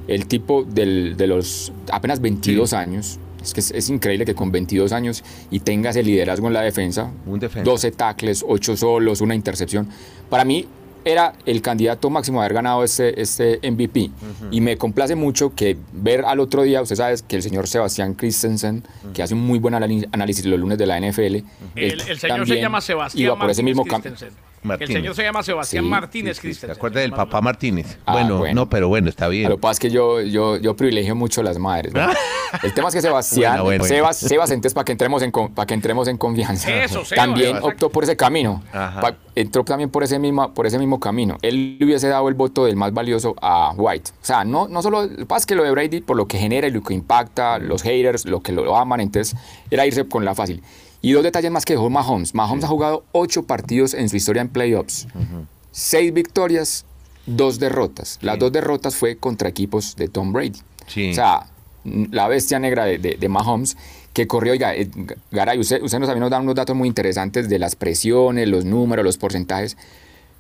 el 0.09 0.27
tipo 0.27 0.63
del- 0.65 1.17
de 1.17 1.27
los 1.27 1.73
apenas 1.93 2.21
22 2.21 2.73
años. 2.73 3.19
Es 3.47 3.55
que 3.55 3.61
es, 3.61 3.71
es 3.71 3.89
increíble 3.89 4.25
que 4.25 4.35
con 4.35 4.51
22 4.51 4.93
años 4.93 5.25
y 5.51 5.61
tenga 5.61 5.91
ese 5.91 6.03
liderazgo 6.03 6.47
en 6.49 6.53
la 6.53 6.63
defensa, 6.63 7.11
Un 7.27 7.39
defensa. 7.39 7.69
12 7.69 7.91
tackles, 7.93 8.45
8 8.47 8.77
solos, 8.77 9.21
una 9.21 9.35
intercepción. 9.35 9.89
Para 10.29 10.45
mí 10.45 10.67
era 11.07 11.35
el 11.47 11.63
candidato 11.63 12.11
máximo 12.11 12.41
a 12.41 12.45
haber 12.45 12.55
ganado 12.55 12.83
este, 12.83 13.21
este 13.23 13.61
MVP. 13.63 14.11
Y 14.51 14.61
me 14.61 14.77
complace 14.77 15.15
mucho 15.15 15.55
que 15.55 15.77
ver 15.93 16.25
al 16.25 16.41
otro 16.41 16.63
día, 16.63 16.83
usted 16.83 16.97
sabe 16.97 17.15
que 17.29 17.37
el 17.37 17.43
señor 17.43 17.69
Sebastián 17.69 18.15
Christensen, 18.15 18.83
que 19.15 19.23
hace 19.23 19.35
un 19.35 19.47
muy 19.47 19.61
buen 19.61 19.75
análisis 19.75 20.45
los 20.47 20.59
lunes 20.59 20.79
de 20.79 20.87
la 20.87 20.99
NFL, 20.99 21.37
El, 21.77 22.01
el 22.09 22.19
señor 22.19 22.49
se 22.49 22.61
llama 22.61 22.81
Sebastián 22.81 23.23
iba 23.25 23.39
por 23.39 23.49
ese 23.51 23.63
Martínez 23.63 23.77
mismo 23.77 23.85
campo. 23.85 24.09
Christensen. 24.09 24.46
Martínez. 24.67 24.91
El 24.91 24.97
señor 24.97 25.15
se 25.15 25.23
llama 25.23 25.43
Sebastián 25.43 25.85
Sí, 25.85 25.91
Martínez 25.91 26.37
¿Se 26.37 26.41
Christensen. 26.43 26.77
acuerda 26.77 27.01
del 27.01 27.13
papá 27.13 27.41
Martínez? 27.41 27.99
Ah, 28.05 28.13
bueno, 28.13 28.39
bueno. 28.39 28.55
no, 28.55 28.69
pero 28.69 28.89
bueno, 28.89 29.09
está 29.09 29.29
bien. 29.29 29.49
Lo 29.49 29.57
que 29.57 29.61
pasa 29.63 29.73
es 29.73 29.79
que 29.81 29.91
yo, 29.91 30.21
yo, 30.21 30.57
yo 30.59 30.77
privilegio 30.77 31.15
mucho 31.15 31.43
las 31.43 31.59
madres. 31.59 31.95
¿no? 31.95 32.07
El 32.63 32.73
tema 32.75 32.89
es 32.89 32.95
que 32.95 33.01
Sebastián, 33.03 33.53
Bueno, 33.55 33.65
bueno. 33.65 33.85
Sebas, 33.85 34.17
Sebas, 34.19 34.51
entonces 34.51 34.75
para 34.75 34.85
que 34.85 34.93
entremos 34.93 35.23
en 35.23 35.33
para 35.33 35.67
que 35.67 35.75
entremos 35.75 36.09
en 36.09 36.17
confianza. 36.17 36.71
Eso, 36.85 37.05
Sebas. 37.05 37.25
también 37.27 37.57
optó 37.63 37.91
por 37.91 38.05
ese 38.05 38.17
camino. 38.17 38.63
Pa- 38.73 39.17
entró 39.35 39.65
también 39.65 39.91
por 39.91 40.03
ese 40.05 40.19
mismo, 40.19 40.55
por 40.55 40.67
ese 40.67 40.79
mismo 40.79 40.99
camino. 41.01 41.37
Él 41.43 41.77
le 41.79 41.85
hubiese 41.87 42.09
dado 42.09 42.29
el 42.29 42.35
voto 42.35 42.65
del 42.65 42.77
más 42.77 42.93
valioso 42.93 43.35
a 43.43 43.73
White. 43.77 44.11
O 44.23 44.25
sea, 44.25 44.45
no, 44.45 44.69
no 44.69 44.81
solo, 44.83 45.03
lo 45.07 45.17
que 45.17 45.27
pasa 45.27 45.41
es 45.41 45.47
que 45.47 45.55
lo 45.55 45.65
de 45.65 45.71
Brady, 45.73 46.01
por 46.01 46.17
lo 46.17 46.27
que 46.27 46.39
genera 46.39 46.67
y 46.69 46.71
lo 46.71 46.83
que 46.83 46.95
impacta, 46.95 47.59
los 47.59 47.83
haters, 47.83 48.25
lo 48.25 48.41
que 48.41 48.53
lo 48.53 48.77
aman, 48.77 49.01
entonces 49.01 49.37
era 49.71 49.85
irse 49.87 50.09
con 50.09 50.25
la 50.25 50.35
fácil. 50.35 50.63
Y 51.07 51.13
dos 51.13 51.23
detalles 51.23 51.51
más 51.53 51.65
que 51.65 51.75
dejó 51.75 51.89
Mahomes. 51.89 52.35
Mahomes 52.35 52.65
ha 52.65 52.69
jugado 52.69 53.05
ocho 53.13 53.45
partidos 53.45 53.95
en 53.95 54.09
su 54.09 54.17
historia 54.17 54.43
en 54.43 54.49
playoffs. 54.49 55.07
Seis 55.71 56.13
victorias, 56.13 56.85
dos 57.27 57.59
derrotas. 57.61 58.19
Las 58.23 58.39
dos 58.39 58.51
derrotas 58.51 58.97
fue 58.97 59.17
contra 59.17 59.49
equipos 59.49 59.95
de 59.97 60.09
Tom 60.09 60.33
Brady. 60.33 60.61
Sí. 60.89 61.11
O 61.11 61.15
sea, 61.15 61.47
la 61.85 62.27
bestia 62.27 62.59
negra 62.59 62.85
de, 62.87 62.99
de- 62.99 63.17
de 63.17 63.29
Mahomes 63.29 63.77
que 64.13 64.27
corrió, 64.27 64.53
oiga, 64.53 64.75
eh, 64.75 64.91
Garay, 65.31 65.59
usted, 65.61 65.81
usted 65.83 65.99
nos, 66.01 66.09
nos 66.19 66.31
da 66.31 66.41
unos 66.41 66.55
datos 66.55 66.75
muy 66.75 66.89
interesantes 66.89 67.49
de 67.49 67.59
las 67.59 67.77
presiones, 67.77 68.49
los 68.49 68.65
números, 68.65 69.05
los 69.05 69.19
porcentajes, 69.19 69.77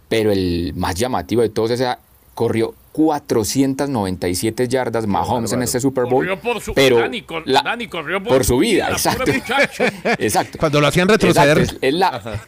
pero 0.08 0.32
el 0.32 0.73
más 0.75 0.94
llamativo 0.96 1.42
de 1.42 1.50
todos 1.50 1.70
es 1.73 1.80
que 1.80 1.94
corrió 2.35 2.75
497 2.97 4.69
yardas 4.69 5.07
Mahomes 5.07 5.53
en 5.53 5.62
este 5.62 5.81
Super 5.81 6.05
Bowl. 6.05 6.26
Corrió 6.26 6.41
por 6.41 6.61
su, 6.61 6.75
pero 6.75 6.99
Dani, 6.99 7.23
cor- 7.23 7.43
la- 7.47 7.62
Dani 7.62 7.87
corrió 7.88 8.23
por, 8.23 8.33
por 8.33 8.45
su 8.45 8.59
vida, 8.59 8.88
exacto. 8.91 9.31
muchacho. 9.33 9.85
Exacto. 10.19 10.59
Cuando 10.59 10.81
lo 10.81 10.87
hacían 10.87 11.09
retroceder. 11.09 11.59
Exacto, 11.59 11.79
es- 11.83 11.93
es 11.93 11.95
la- 11.99 12.41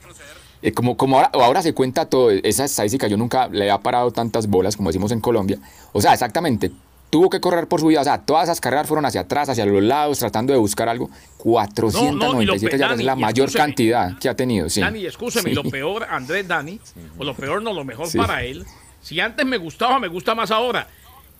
eh, 0.63 0.73
como, 0.73 0.97
como 0.97 1.17
ahora, 1.17 1.31
ahora 1.35 1.63
se 1.63 1.73
cuenta 1.73 2.07
todo, 2.07 2.31
esa 2.31 2.65
estadística 2.65 3.07
yo 3.07 3.17
nunca 3.17 3.49
le 3.49 3.69
he 3.73 3.79
parado 3.79 4.11
tantas 4.11 4.47
bolas 4.49 4.77
como 4.77 4.89
decimos 4.89 5.13
en 5.13 5.21
Colombia. 5.21 5.59
O 5.93 6.01
sea, 6.01 6.13
exactamente, 6.15 6.73
tuvo 7.11 7.31
que 7.31 7.41
correr 7.41 7.69
por 7.69 7.81
su 7.81 7.87
vida. 7.87 8.01
O 8.01 8.05
sea, 8.05 8.19
todas 8.19 8.45
esas 8.45 8.61
carreras 8.61 8.87
fueron 8.89 9.05
hacia 9.07 9.21
atrás, 9.23 9.49
hacia 9.49 9.65
los 9.67 9.83
lados, 9.83 10.19
tratando 10.19 10.53
de 10.53 10.59
buscar 10.59 10.89
algo. 10.89 11.11
497 11.37 12.71
pe- 12.73 12.79
yardas 12.79 12.99
es 12.99 13.05
la 13.05 13.15
mayor 13.17 13.53
cantidad 13.53 14.19
que 14.19 14.29
ha 14.29 14.35
tenido. 14.35 14.69
Sí. 14.69 14.81
Dani, 14.81 15.07
escúcheme, 15.07 15.51
Sí. 15.51 15.55
lo 15.55 15.63
peor, 15.65 16.07
Andrés 16.11 16.49
Dani, 16.49 16.81
o 17.19 17.25
lo 17.25 17.35
peor 17.35 17.63
no, 17.63 17.73
lo 17.73 17.85
mejor 17.85 18.09
Sí. 18.09 18.19
para 18.19 18.43
él, 18.43 18.65
si 19.09 19.21
antes 19.21 19.47
me 19.47 19.57
gustaba, 19.57 19.99
me 19.99 20.09
gusta 20.09 20.35
más 20.35 20.51
ahora. 20.51 20.87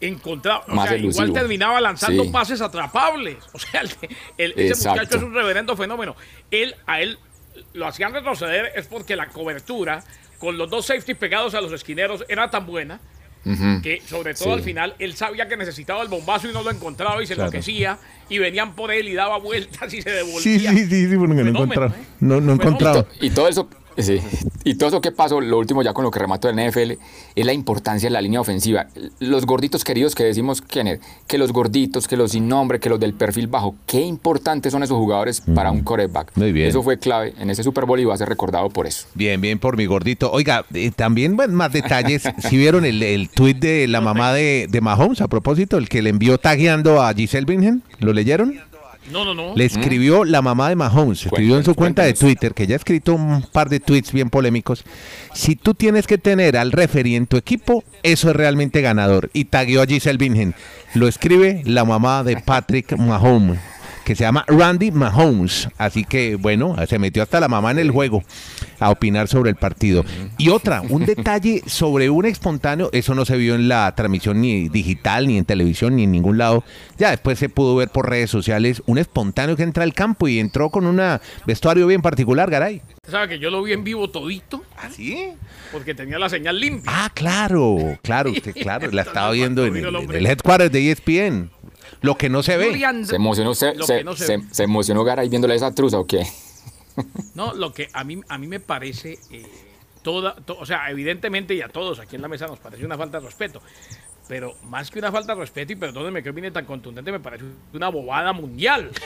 Encontraba, 0.01 0.65
o 0.69 0.87
sea, 0.87 0.97
igual 0.97 1.33
terminaba 1.33 1.81
lanzando 1.81 2.23
Sí. 2.25 2.31
pases 2.31 2.61
atrapables. 2.61 3.37
O 3.53 3.59
sea, 3.59 3.81
el- 3.83 3.91
el- 4.39 4.53
ese 4.57 4.89
muchacho 4.89 5.17
es 5.17 5.23
un 5.23 5.35
reverendo 5.35 5.77
fenómeno. 5.77 6.15
Él, 6.51 6.75
a 6.87 7.01
él 7.01 7.19
lo 7.75 7.87
hacían 7.87 8.13
retroceder 8.15 8.71
es 8.77 8.87
porque 8.87 9.17
la 9.17 9.27
cobertura 9.27 10.05
con 10.39 10.57
los 10.57 10.71
dos 10.71 10.87
safeties 10.87 11.19
pegados 11.19 11.55
a 11.55 11.61
los 11.61 11.73
esquineros 11.73 12.25
era 12.29 12.49
tan 12.51 12.65
buena 12.67 13.01
que 13.83 14.03
sobre 14.07 14.35
todo 14.35 14.49
Sí. 14.49 14.51
al 14.59 14.63
final 14.63 14.95
él 14.99 15.17
sabía 15.17 15.49
que 15.49 15.57
necesitaba 15.57 16.03
el 16.03 16.09
bombazo 16.09 16.49
y 16.51 16.53
no 16.53 16.63
lo 16.63 16.71
encontraba 16.71 17.23
y 17.23 17.27
se 17.27 17.33
enloquecía 17.33 17.99
y 18.29 18.37
venían 18.39 18.75
por 18.75 18.91
él 18.93 19.09
y 19.09 19.15
daba 19.15 19.39
vueltas 19.39 19.93
y 19.95 20.03
se 20.03 20.11
devolvía. 20.11 20.41
Sí, 20.43 20.59
sí, 20.61 20.87
sí, 20.87 21.09
sí, 21.09 21.17
porque 21.17 21.35
no 21.35 21.49
encontraba. 21.49 21.89
¿eh? 21.97 22.05
No, 22.21 22.41
no 22.43 22.53
encontraba. 22.53 23.07
Y 23.21 23.31
todo 23.31 23.49
eso, 23.49 23.69
sí, 23.99 24.21
y 24.65 24.75
todo 24.75 24.89
eso 24.89 25.01
que 25.01 25.13
pasó, 25.13 25.41
lo 25.41 25.59
último 25.59 25.83
ya 25.83 25.93
con 25.93 26.05
lo 26.05 26.11
que 26.11 26.19
remató 26.19 26.49
el 26.49 26.57
NFL, 26.57 26.93
es 27.35 27.47
la 27.47 27.53
importancia 27.53 28.09
de 28.09 28.13
la 28.13 28.21
línea 28.21 28.41
ofensiva. 28.41 28.87
Los 29.19 29.47
gorditos 29.47 29.85
queridos 29.85 30.15
que 30.15 30.25
decimos, 30.25 30.63
Kenneth, 30.63 31.01
que 31.27 31.39
los 31.39 31.53
gorditos, 31.53 32.09
que 32.09 32.17
los 32.17 32.33
sin 32.33 32.49
nombre, 32.49 32.81
que 32.81 32.89
los 32.89 33.01
del 33.01 33.15
perfil 33.15 33.47
bajo, 33.47 33.75
qué 33.87 34.01
importantes 34.01 34.73
son 34.73 34.83
esos 34.83 34.97
jugadores 34.97 35.41
para 35.41 35.71
un 35.71 35.83
quarterback. 35.83 36.33
Muy 36.37 36.53
bien. 36.53 36.69
Eso 36.69 36.83
fue 36.83 36.99
clave 36.99 37.35
en 37.39 37.51
ese 37.51 37.63
Super 37.63 37.85
Bowl 37.85 37.99
y 38.01 38.05
va 38.05 38.15
a 38.15 38.19
ser 38.19 38.29
recordado 38.29 38.69
por 38.69 38.87
eso. 38.87 39.07
Bien, 39.15 39.41
bien 39.41 39.59
por 39.59 39.77
mi 39.77 39.87
gordito. 39.87 40.31
Oiga, 40.31 40.65
eh, 40.75 40.91
también 40.95 41.37
bueno, 41.37 41.55
más 41.55 41.73
detalles. 41.73 42.23
Si 42.49 42.57
vieron 42.57 42.85
el, 42.85 43.03
el 43.03 43.29
tuit 43.29 43.59
de 43.59 43.87
la 43.89 44.01
mamá 44.01 44.33
de, 44.33 44.69
de 44.71 44.81
Mahomes 44.81 45.21
a 45.21 45.29
propósito, 45.29 45.77
el 45.77 45.89
que 45.89 46.03
le 46.03 46.11
envió 46.11 46.39
tagueando 46.39 47.03
a 47.03 47.13
Giselle 47.13 47.45
Bingham, 47.45 47.83
¿lo 47.99 48.13
leyeron? 48.13 48.55
No, 49.11 49.25
no, 49.25 49.35
no. 49.35 49.55
Le 49.57 49.65
escribió 49.65 50.25
la 50.25 50.43
mamá 50.43 50.69
de 50.69 50.77
Mahomes, 50.77 51.25
escribió 51.25 51.57
en 51.57 51.65
su 51.65 51.75
cuenta 51.75 52.03
de. 52.03 52.15
Twitter, 52.15 52.53
que 52.55 52.67
ya 52.67 52.75
ha 52.75 52.77
escrito 52.77 53.15
un 53.15 53.43
par 53.53 53.69
de 53.69 53.81
tweets 53.81 54.13
bien 54.13 54.31
polémicos. 54.31 54.85
Si 55.35 55.57
tú 55.57 55.75
tienes 55.75 56.07
que 56.07 56.19
tener 56.19 56.57
al 56.57 56.73
referee 56.73 57.17
en 57.17 57.27
tu 57.27 57.37
equipo, 57.37 57.85
eso 58.03 58.31
es 58.31 58.37
realmente 58.37 58.81
ganador. 58.81 59.31
Y 59.33 59.45
tagueó 59.47 59.83
a 59.83 59.87
Giselle 59.87 60.19
Bingham. 60.19 60.53
Lo 60.95 61.07
escribe 61.09 61.63
la 61.65 61.85
mamá 61.85 62.25
de 62.25 62.37
Patrick 62.39 62.97
Mahomes, 62.97 63.59
que 64.09 64.17
se 64.17 64.25
llama 64.25 64.43
Randy 64.49 64.91
Mahomes. 64.91 65.69
Así 65.77 66.03
que, 66.03 66.37
bueno, 66.37 66.75
se 66.87 66.99
metió 66.99 67.23
hasta 67.23 67.41
la 67.41 67.49
mamá 67.49 67.73
en 67.73 67.79
el 67.79 67.91
juego 67.91 68.23
a 68.81 68.89
opinar 68.89 69.29
sobre 69.29 69.51
el 69.51 69.57
partido. 69.57 70.03
Y 70.39 70.49
otra, 70.49 70.81
un 70.81 71.05
detalle 71.05 71.63
sobre 71.67 72.09
un 72.09 72.25
espontáneo, 72.25 72.89
eso 72.95 73.15
no 73.15 73.27
se 73.27 73.37
vio 73.37 73.55
en 73.55 73.69
la 73.69 73.95
transmisión 73.95 74.41
ni 74.41 74.71
digital, 74.71 75.27
ni 75.27 75.37
en 75.37 75.45
televisión, 75.45 75.95
ni 75.95 76.05
en 76.05 76.13
ningún 76.13 76.39
lado. 76.39 76.65
Ya 76.97 77.11
después 77.11 77.39
se 77.39 77.51
pudo 77.51 77.77
ver 77.77 77.91
por 77.91 78.09
redes 78.09 78.31
sociales 78.31 78.83
un 78.87 78.97
espontáneo 78.97 79.57
que 79.57 79.63
entra 79.63 79.85
al 79.85 79.93
campo 79.93 80.27
y 80.27 80.39
entró 80.39 80.71
con 80.71 80.87
un 80.87 81.03
vestuario 81.45 81.87
bien 81.87 82.01
particular, 82.01 82.51
Garay. 82.51 82.81
¿Sabe 83.07 83.29
que 83.29 83.39
yo 83.39 83.51
lo 83.51 83.63
vi 83.63 83.75
en 83.75 83.85
vivo 83.85 84.09
todito? 84.09 84.63
¿Así? 84.79 85.33
Porque 85.71 85.95
tenía 85.95 86.19
la 86.19 86.31
señal 86.31 86.59
limpia. 86.59 86.91
Ah, 86.95 87.11
claro, 87.13 87.99
claro, 88.01 88.31
usted, 88.31 88.55
claro, 88.55 88.91
la 88.91 89.03
estaba 89.09 89.33
viendo 89.33 89.67
en 89.67 89.77
en 89.77 90.15
el 90.15 90.27
headquarters 90.27 90.73
de 90.73 90.93
ESPN. 90.93 91.51
Lo 92.01 92.17
que 92.17 92.29
no 92.29 92.43
se 92.43 92.57
ve. 92.57 92.67
Julián- 92.71 93.05
¿Se 93.07 93.17
emocionó, 93.17 93.55
se, 93.55 93.73
se, 93.85 94.05
no 94.05 94.15
se 94.17 94.27
se- 94.27 94.37
ve. 94.39 94.45
se 94.51 94.63
emocionó 94.65 95.05
Garay 95.05 95.29
viéndole 95.29 95.55
esa 95.55 95.75
truza 95.75 95.99
o 95.99 96.07
qué? 96.07 96.27
No, 97.35 97.55
lo 97.55 97.73
que 97.73 97.89
a 97.93 98.03
mí, 98.05 98.21
a 98.29 98.39
mí 98.39 98.47
me 98.49 98.59
parece, 98.61 99.19
eh, 99.31 99.47
toda, 100.03 100.35
to- 100.35 100.59
o 100.59 100.67
sea, 100.67 100.91
evidentemente 100.91 101.55
y 101.55 101.61
a 101.63 101.69
todos 101.69 101.99
aquí 102.01 102.17
en 102.17 102.23
la 102.23 102.29
mesa 102.29 102.47
nos 102.47 102.59
parece 102.59 102.85
una 102.85 102.97
falta 102.99 103.21
de 103.21 103.27
respeto. 103.27 103.63
Pero 104.27 104.55
más 104.65 104.91
que 104.91 104.99
una 104.99 105.11
falta 105.11 105.35
de 105.35 105.41
respeto, 105.41 105.73
y 105.73 105.77
perdónenme 105.77 106.23
que 106.23 106.33
viene 106.33 106.51
tan 106.51 106.67
contundente, 106.67 107.11
me 107.11 107.19
parece 107.21 107.45
una 107.73 107.89
bobada 107.89 108.33
mundial. 108.33 108.91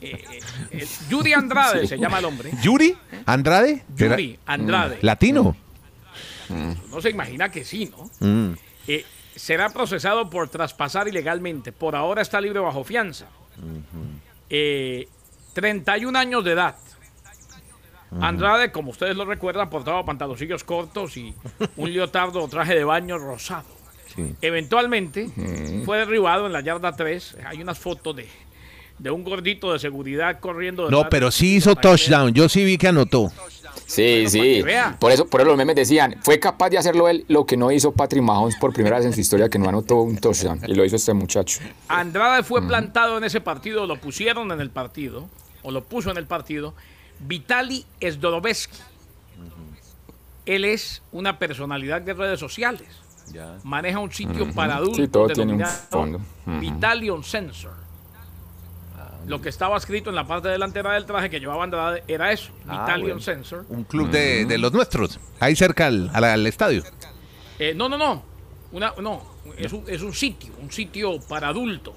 Eh, 0.00 0.24
eh, 0.32 0.40
eh, 0.72 0.86
Yuri 1.08 1.32
Andrade 1.32 1.86
se 1.86 1.96
llama 1.96 2.18
el 2.18 2.24
hombre. 2.24 2.50
¿Yuri? 2.62 2.96
¿Andrade? 3.24 3.84
Yuri 3.96 4.36
Andrade. 4.46 4.98
¿Latino? 5.02 5.56
No 6.90 7.00
se 7.00 7.10
imagina 7.10 7.50
que 7.50 7.64
sí, 7.64 7.90
¿no? 7.90 8.10
Mm. 8.20 8.54
Será 9.34 9.70
procesado 9.70 10.28
por 10.30 10.48
traspasar 10.48 11.08
ilegalmente. 11.08 11.72
Por 11.72 11.96
ahora 11.96 12.22
está 12.22 12.40
libre 12.40 12.60
bajo 12.60 12.84
fianza. 12.84 13.26
Eh, 14.50 15.08
31 15.54 16.18
años 16.18 16.44
de 16.44 16.52
edad. 16.52 16.76
Andrade, 18.20 18.70
como 18.72 18.90
ustedes 18.90 19.16
lo 19.16 19.24
recuerdan, 19.24 19.70
portaba 19.70 20.04
pantaloncillos 20.04 20.64
cortos 20.64 21.16
y 21.16 21.34
un 21.76 21.92
leotardo 21.92 22.42
o 22.42 22.48
traje 22.48 22.74
de 22.74 22.84
baño 22.84 23.16
rosado. 23.18 23.64
Sí. 24.14 24.34
Eventualmente 24.42 25.30
fue 25.86 25.96
derribado 25.98 26.46
en 26.46 26.52
la 26.52 26.60
yarda 26.60 26.94
3. 26.94 27.38
Hay 27.46 27.62
unas 27.62 27.78
fotos 27.78 28.14
de, 28.14 28.28
de 28.98 29.10
un 29.10 29.24
gordito 29.24 29.72
de 29.72 29.78
seguridad 29.78 30.38
corriendo. 30.40 30.82
No, 30.90 30.98
detrás 30.98 31.10
pero 31.10 31.26
de- 31.26 31.32
sí 31.32 31.56
hizo 31.56 31.74
touchdown. 31.74 32.34
Yo 32.34 32.50
sí 32.50 32.62
vi 32.66 32.76
que 32.76 32.88
anotó. 32.88 33.32
Sí, 33.86 34.24
sí. 34.28 34.62
Por 34.98 35.12
eso, 35.12 35.26
por 35.26 35.40
eso 35.40 35.48
los 35.48 35.56
memes 35.56 35.76
decían, 35.76 36.16
fue 36.22 36.38
capaz 36.38 36.70
de 36.70 36.78
hacerlo 36.78 37.08
él, 37.08 37.24
lo 37.28 37.46
que 37.46 37.56
no 37.56 37.70
hizo 37.70 37.92
Patrick 37.92 38.22
Mahomes 38.22 38.56
por 38.56 38.72
primera 38.72 38.96
vez 38.96 39.06
en 39.06 39.12
su 39.12 39.20
historia, 39.20 39.48
que 39.48 39.58
no 39.58 39.68
anotó 39.68 39.96
un 39.96 40.18
touchdown. 40.18 40.60
Y 40.66 40.74
lo 40.74 40.84
hizo 40.84 40.96
este 40.96 41.12
muchacho. 41.14 41.60
Andrade 41.88 42.42
fue 42.42 42.62
plantado 42.62 43.18
en 43.18 43.24
ese 43.24 43.40
partido, 43.40 43.86
lo 43.86 43.96
pusieron 43.96 44.50
en 44.52 44.60
el 44.60 44.70
partido, 44.70 45.28
o 45.62 45.70
lo 45.70 45.84
puso 45.84 46.10
en 46.10 46.16
el 46.16 46.26
partido, 46.26 46.74
Vitali 47.20 47.84
Sdorovetsky. 48.02 48.78
Él 50.44 50.64
es 50.64 51.02
una 51.12 51.38
personalidad 51.38 52.02
de 52.02 52.14
redes 52.14 52.40
sociales. 52.40 52.88
Maneja 53.62 53.98
un 53.98 54.12
sitio 54.12 54.52
para 54.52 54.76
adultos 54.76 54.96
Sí, 54.96 55.08
todo 55.08 55.28
tiene 55.28 55.54
un 55.54 55.64
fondo. 55.64 56.20
Ujú. 56.46 56.58
Vitalion 56.58 57.22
Sensor. 57.22 57.81
Lo 59.26 59.40
que 59.40 59.48
estaba 59.48 59.76
escrito 59.76 60.10
en 60.10 60.16
la 60.16 60.26
parte 60.26 60.48
delantera 60.48 60.92
del 60.94 61.06
traje 61.06 61.30
que 61.30 61.38
llevaba 61.40 61.62
Andrade 61.64 62.02
era 62.08 62.32
eso, 62.32 62.50
Ah, 62.68 62.80
Vitalion 62.80 63.02
bueno. 63.02 63.20
Sensor. 63.20 63.64
Un 63.68 63.84
club 63.84 64.10
de, 64.10 64.44
de 64.46 64.58
los 64.58 64.72
nuestros. 64.72 65.20
Ahí 65.40 65.54
cerca 65.54 65.86
al, 65.86 66.10
al- 66.12 66.24
al 66.24 66.46
estadio. 66.46 66.82
Eh, 67.58 67.72
no, 67.74 67.88
no, 67.88 67.96
no. 67.96 68.22
Una, 68.72 68.92
no, 69.00 69.22
es 69.58 69.72
un, 69.72 69.84
es 69.86 70.02
un 70.02 70.12
sitio, 70.14 70.52
un 70.60 70.72
sitio 70.72 71.20
para 71.28 71.48
adultos 71.48 71.94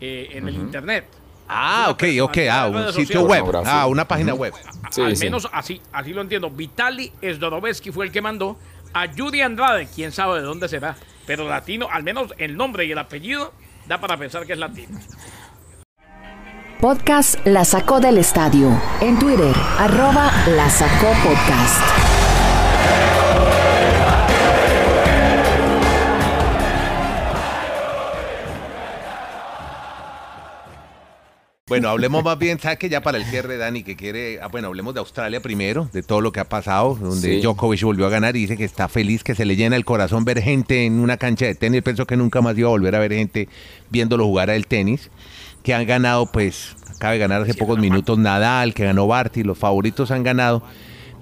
eh, 0.00 0.28
en 0.32 0.48
el 0.48 0.54
internet. 0.54 1.06
Ah, 1.48 1.88
ok, 1.90 2.04
ok. 2.22 2.38
Ah, 2.50 2.68
un 2.68 2.92
sitio 2.92 3.22
web. 3.22 3.44
Ah, 3.66 3.86
una 3.86 4.06
página 4.08 4.32
web. 4.34 4.54
Sí, 4.90 5.02
Al 5.02 5.16
sí. 5.16 5.24
menos 5.24 5.46
así, 5.52 5.80
así 5.92 6.12
lo 6.14 6.22
entiendo. 6.22 6.48
Vitali 6.50 7.12
Sdorovetsky 7.22 7.90
fue 7.90 8.06
el 8.06 8.12
que 8.12 8.22
mandó 8.22 8.56
a 8.94 9.08
Judy 9.08 9.40
Andrade, 9.42 9.88
quién 9.94 10.12
sabe 10.12 10.36
de 10.40 10.46
dónde 10.46 10.68
será, 10.68 10.96
pero 11.26 11.46
latino, 11.48 11.88
al 11.90 12.02
menos 12.04 12.32
el 12.38 12.56
nombre 12.56 12.86
y 12.86 12.92
el 12.92 12.98
apellido 12.98 13.52
da 13.86 14.00
para 14.00 14.16
pensar 14.16 14.46
que 14.46 14.52
es 14.54 14.58
latino. 14.58 14.98
Podcast 16.84 17.36
La 17.46 17.64
Sacó 17.64 17.98
del 17.98 18.18
Estadio. 18.18 18.78
En 19.00 19.18
Twitter, 19.18 19.54
arroba 19.78 20.30
La 20.54 20.68
Sacó 20.68 21.06
Podcast. 21.24 21.80
Bueno, 31.66 31.88
hablemos 31.88 32.22
más 32.22 32.38
bien, 32.38 32.60
¿sabes 32.60 32.78
que 32.78 32.90
ya 32.90 33.00
para 33.00 33.16
el 33.16 33.24
cierre, 33.24 33.56
Dani, 33.56 33.82
que 33.82 33.96
quiere, 33.96 34.38
ah, 34.42 34.48
bueno, 34.48 34.68
hablemos 34.68 34.92
de 34.92 35.00
Australia 35.00 35.40
primero, 35.40 35.88
de 35.90 36.02
todo 36.02 36.20
lo 36.20 36.30
que 36.32 36.40
ha 36.40 36.44
pasado, 36.44 36.94
donde 36.94 37.36
Sí. 37.36 37.40
Djokovic 37.40 37.82
volvió 37.82 38.04
a 38.04 38.10
ganar 38.10 38.36
y 38.36 38.40
dice 38.40 38.58
que 38.58 38.64
está 38.64 38.88
feliz, 38.88 39.24
que 39.24 39.34
se 39.34 39.46
le 39.46 39.56
llena 39.56 39.74
el 39.76 39.86
corazón 39.86 40.26
ver 40.26 40.42
gente 40.42 40.84
en 40.84 41.00
una 41.00 41.16
cancha 41.16 41.46
de 41.46 41.54
tenis. 41.54 41.80
Pensó 41.80 42.06
que 42.06 42.18
nunca 42.18 42.42
más 42.42 42.58
iba 42.58 42.68
a 42.68 42.72
volver 42.72 42.94
a 42.94 42.98
ver 42.98 43.14
gente 43.14 43.48
viéndolo 43.88 44.26
jugar 44.26 44.50
al 44.50 44.66
tenis, 44.66 45.10
que 45.64 45.74
han 45.74 45.84
ganado, 45.86 46.26
pues, 46.26 46.76
acaba 46.94 47.14
de 47.14 47.18
ganar 47.18 47.42
hace 47.42 47.54
pocos 47.54 47.78
minutos 47.80 48.18
Nadal, 48.18 48.72
que 48.74 48.84
ganó 48.84 49.08
Barty, 49.08 49.42
los 49.42 49.58
favoritos 49.58 50.12
han 50.12 50.22
ganado. 50.22 50.62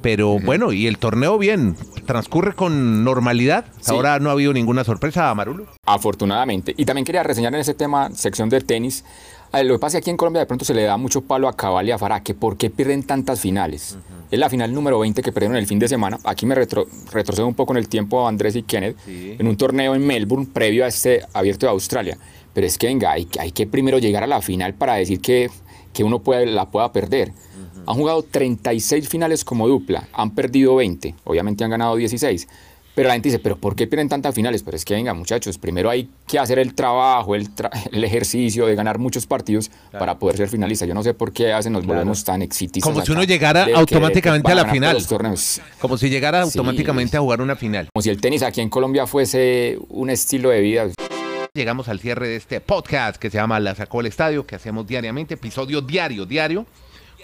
Pero 0.03 0.41
bueno, 0.41 0.73
y 0.73 0.89
el 0.89 0.99
torneo 0.99 1.39
bien, 1.39 1.77
transcurre 2.07 2.55
con 2.55 3.05
normalidad. 3.05 3.67
Sí. 3.81 3.93
Ahora 3.93 4.19
no 4.19 4.31
ha 4.31 4.33
habido 4.33 4.53
ninguna 4.53 4.83
sorpresa, 4.83 5.33
Marulo. 5.33 5.67
Afortunadamente. 5.87 6.75
Y 6.77 6.85
también 6.85 7.05
quería 7.05 7.23
reseñar 7.23 7.55
en 7.55 7.61
ese 7.61 7.73
tema, 7.75 8.11
sección 8.13 8.49
del 8.49 8.65
tenis. 8.65 9.05
a 9.53 9.59
ver, 9.59 9.67
lo 9.67 9.75
que 9.75 9.79
pasa 9.79 9.99
es 9.99 10.01
que 10.01 10.05
aquí 10.07 10.11
en 10.11 10.17
Colombia 10.17 10.41
de 10.41 10.47
pronto 10.47 10.65
se 10.65 10.75
le 10.75 10.83
da 10.83 10.97
mucho 10.97 11.21
palo 11.21 11.47
a 11.47 11.55
Cabal 11.57 11.87
y 11.87 11.93
a 11.93 11.99
Farah, 11.99 12.21
que 12.25 12.35
por 12.35 12.57
qué 12.57 12.69
pierden 12.69 13.05
tantas 13.05 13.39
finales. 13.41 13.97
Es 14.33 14.39
la 14.41 14.51
final 14.51 14.75
número 14.75 14.99
20 14.99 15.23
que 15.23 15.31
perdieron 15.31 15.57
el 15.57 15.67
fin 15.69 15.79
de 15.79 15.87
semana. 15.87 16.19
Aquí 16.25 16.47
me 16.47 16.57
retro- 16.57 16.87
retrocedo 17.13 17.47
un 17.47 17.55
poco 17.55 17.73
en 17.75 17.77
el 17.77 17.87
tiempo 17.89 18.27
Andrés 18.27 18.57
y 18.57 18.63
Kenneth, 18.65 18.97
en 19.07 19.47
un 19.47 19.57
torneo 19.57 19.95
en 19.95 20.05
Melbourne 20.05 20.49
previo 20.53 20.85
a 20.85 20.89
este 20.89 21.21
abierto 21.33 21.67
de 21.67 21.71
Australia. 21.71 22.19
Pero 22.55 22.67
es 22.67 22.77
que 22.79 22.87
venga, 22.89 23.13
hay, 23.13 23.27
hay 23.39 23.53
que 23.53 23.67
primero 23.67 23.99
llegar 23.99 24.23
a 24.25 24.27
la 24.27 24.43
final 24.43 24.75
para 24.75 24.95
decir 24.95 25.21
que, 25.21 25.51
que 25.93 26.05
uno 26.05 26.21
puede, 26.21 26.47
la 26.47 26.71
pueda 26.71 26.93
perder. 26.93 27.33
Han 27.87 27.97
jugado 27.97 28.23
36 28.23 29.09
finales 29.09 29.45
como 29.45 29.67
dupla, 29.67 30.07
han 30.13 30.35
perdido 30.35 30.77
20, 30.77 31.15
obviamente 31.25 31.65
han 31.65 31.71
ganado 31.71 31.97
16. 31.97 32.47
Pero 32.95 33.09
la 33.09 33.15
gente 33.15 33.31
dice, 33.31 33.39
¿pero 33.39 33.57
por 33.57 33.75
qué 33.75 33.87
pierden 33.87 34.11
tantas 34.11 34.35
finales? 34.35 34.63
Pero 34.63 34.77
es 34.77 34.85
que 34.85 34.93
venga, 34.93 35.15
muchachos, 35.15 35.57
primero 35.57 35.89
hay 35.89 36.11
que 36.27 36.39
hacer 36.39 36.59
el 36.59 36.75
trabajo, 36.75 37.35
el, 37.35 37.49
tra- 37.55 37.71
el 37.91 38.05
ejercicio 38.05 38.67
de 38.67 38.75
ganar 38.75 38.99
muchos 38.99 39.27
partidos 39.27 39.71
para 39.93 40.19
poder 40.19 40.37
ser 40.37 40.49
finalista. 40.51 40.85
Yo 40.85 40.93
no 40.93 41.03
sé 41.03 41.15
por 41.15 41.33
qué 41.33 41.55
hacen 41.55 41.73
nos 41.73 41.87
volvemos 41.87 42.23
tan 42.23 42.43
exitistas. 42.43 42.93
Como 42.93 43.03
si 43.05 43.11
uno 43.13 43.25
llegara 43.25 43.65
que 43.65 43.73
automáticamente 43.73 44.53
a 44.53 44.55
la 44.55 44.67
final. 44.67 44.99
Como 45.81 45.97
si 45.97 46.11
llegara 46.11 46.45
Sí. 46.45 46.59
automáticamente 46.59 47.17
a 47.17 47.21
jugar 47.21 47.41
una 47.41 47.57
final. 47.57 47.89
Como 47.95 48.03
si 48.03 48.11
el 48.11 48.21
tenis 48.21 48.43
aquí 48.43 48.61
en 48.61 48.69
Colombia 48.69 49.07
fuese 49.07 49.79
un 49.89 50.11
estilo 50.11 50.51
de 50.51 50.61
vida. 50.61 50.89
Llegamos 51.55 51.89
al 51.89 52.01
cierre 52.01 52.29
de 52.29 52.37
este 52.37 52.63
podcast 52.63 53.21
que 53.21 53.29
se 53.29 53.37
llama 53.37 53.61
La 53.61 53.75
Sacó 53.75 54.01
el 54.01 54.07
Estadio, 54.07 54.47
que 54.47 54.55
hacemos 54.55 54.87
diariamente, 54.87 55.35
episodio 55.35 55.83
diario, 55.83 56.25
diario, 56.25 56.65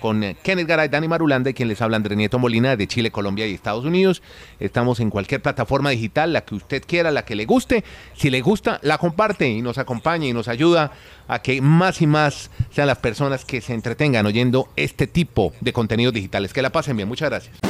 con 0.03 0.23
eh, 0.23 0.37
Kenneth 0.43 0.69
Garay, 0.69 0.89
Dani 0.91 1.09
Marulanda 1.09 1.49
y 1.49 1.55
quien 1.55 1.67
les 1.67 1.81
habla 1.81 1.97
André 1.97 2.15
Nieto 2.15 2.39
Molina 2.39 2.77
de 2.77 2.87
Chile, 2.87 3.11
Colombia 3.11 3.47
y 3.47 3.55
Estados 3.55 3.87
Unidos. 3.87 4.21
Estamos 4.61 5.01
en 5.01 5.09
cualquier 5.09 5.41
plataforma 5.41 5.89
digital, 5.89 6.35
la 6.35 6.43
que 6.43 6.57
usted 6.57 6.85
quiera, 6.87 7.11
la 7.11 7.25
que 7.25 7.37
le 7.37 7.47
guste. 7.47 7.85
Si 8.17 8.29
le 8.29 8.43
gusta, 8.43 8.81
la 8.83 8.99
comparte 8.99 9.49
y 9.49 9.63
nos 9.63 9.79
acompaña 9.79 10.27
y 10.27 10.35
nos 10.35 10.49
ayuda 10.49 10.93
a 11.27 11.41
que 11.41 11.63
más 11.63 12.03
y 12.03 12.07
más 12.07 12.51
sean 12.71 12.89
las 12.89 12.99
personas 12.99 13.47
que 13.47 13.63
se 13.63 13.73
entretengan 13.73 14.27
oyendo 14.27 14.69
este 14.77 15.07
tipo 15.07 15.55
de 15.63 15.73
contenidos 15.73 16.13
digitales. 16.13 16.53
Que 16.53 16.61
la 16.61 16.69
pasen 16.69 16.99
bien. 16.99 17.09
Muchas 17.09 17.31
gracias. 17.31 17.68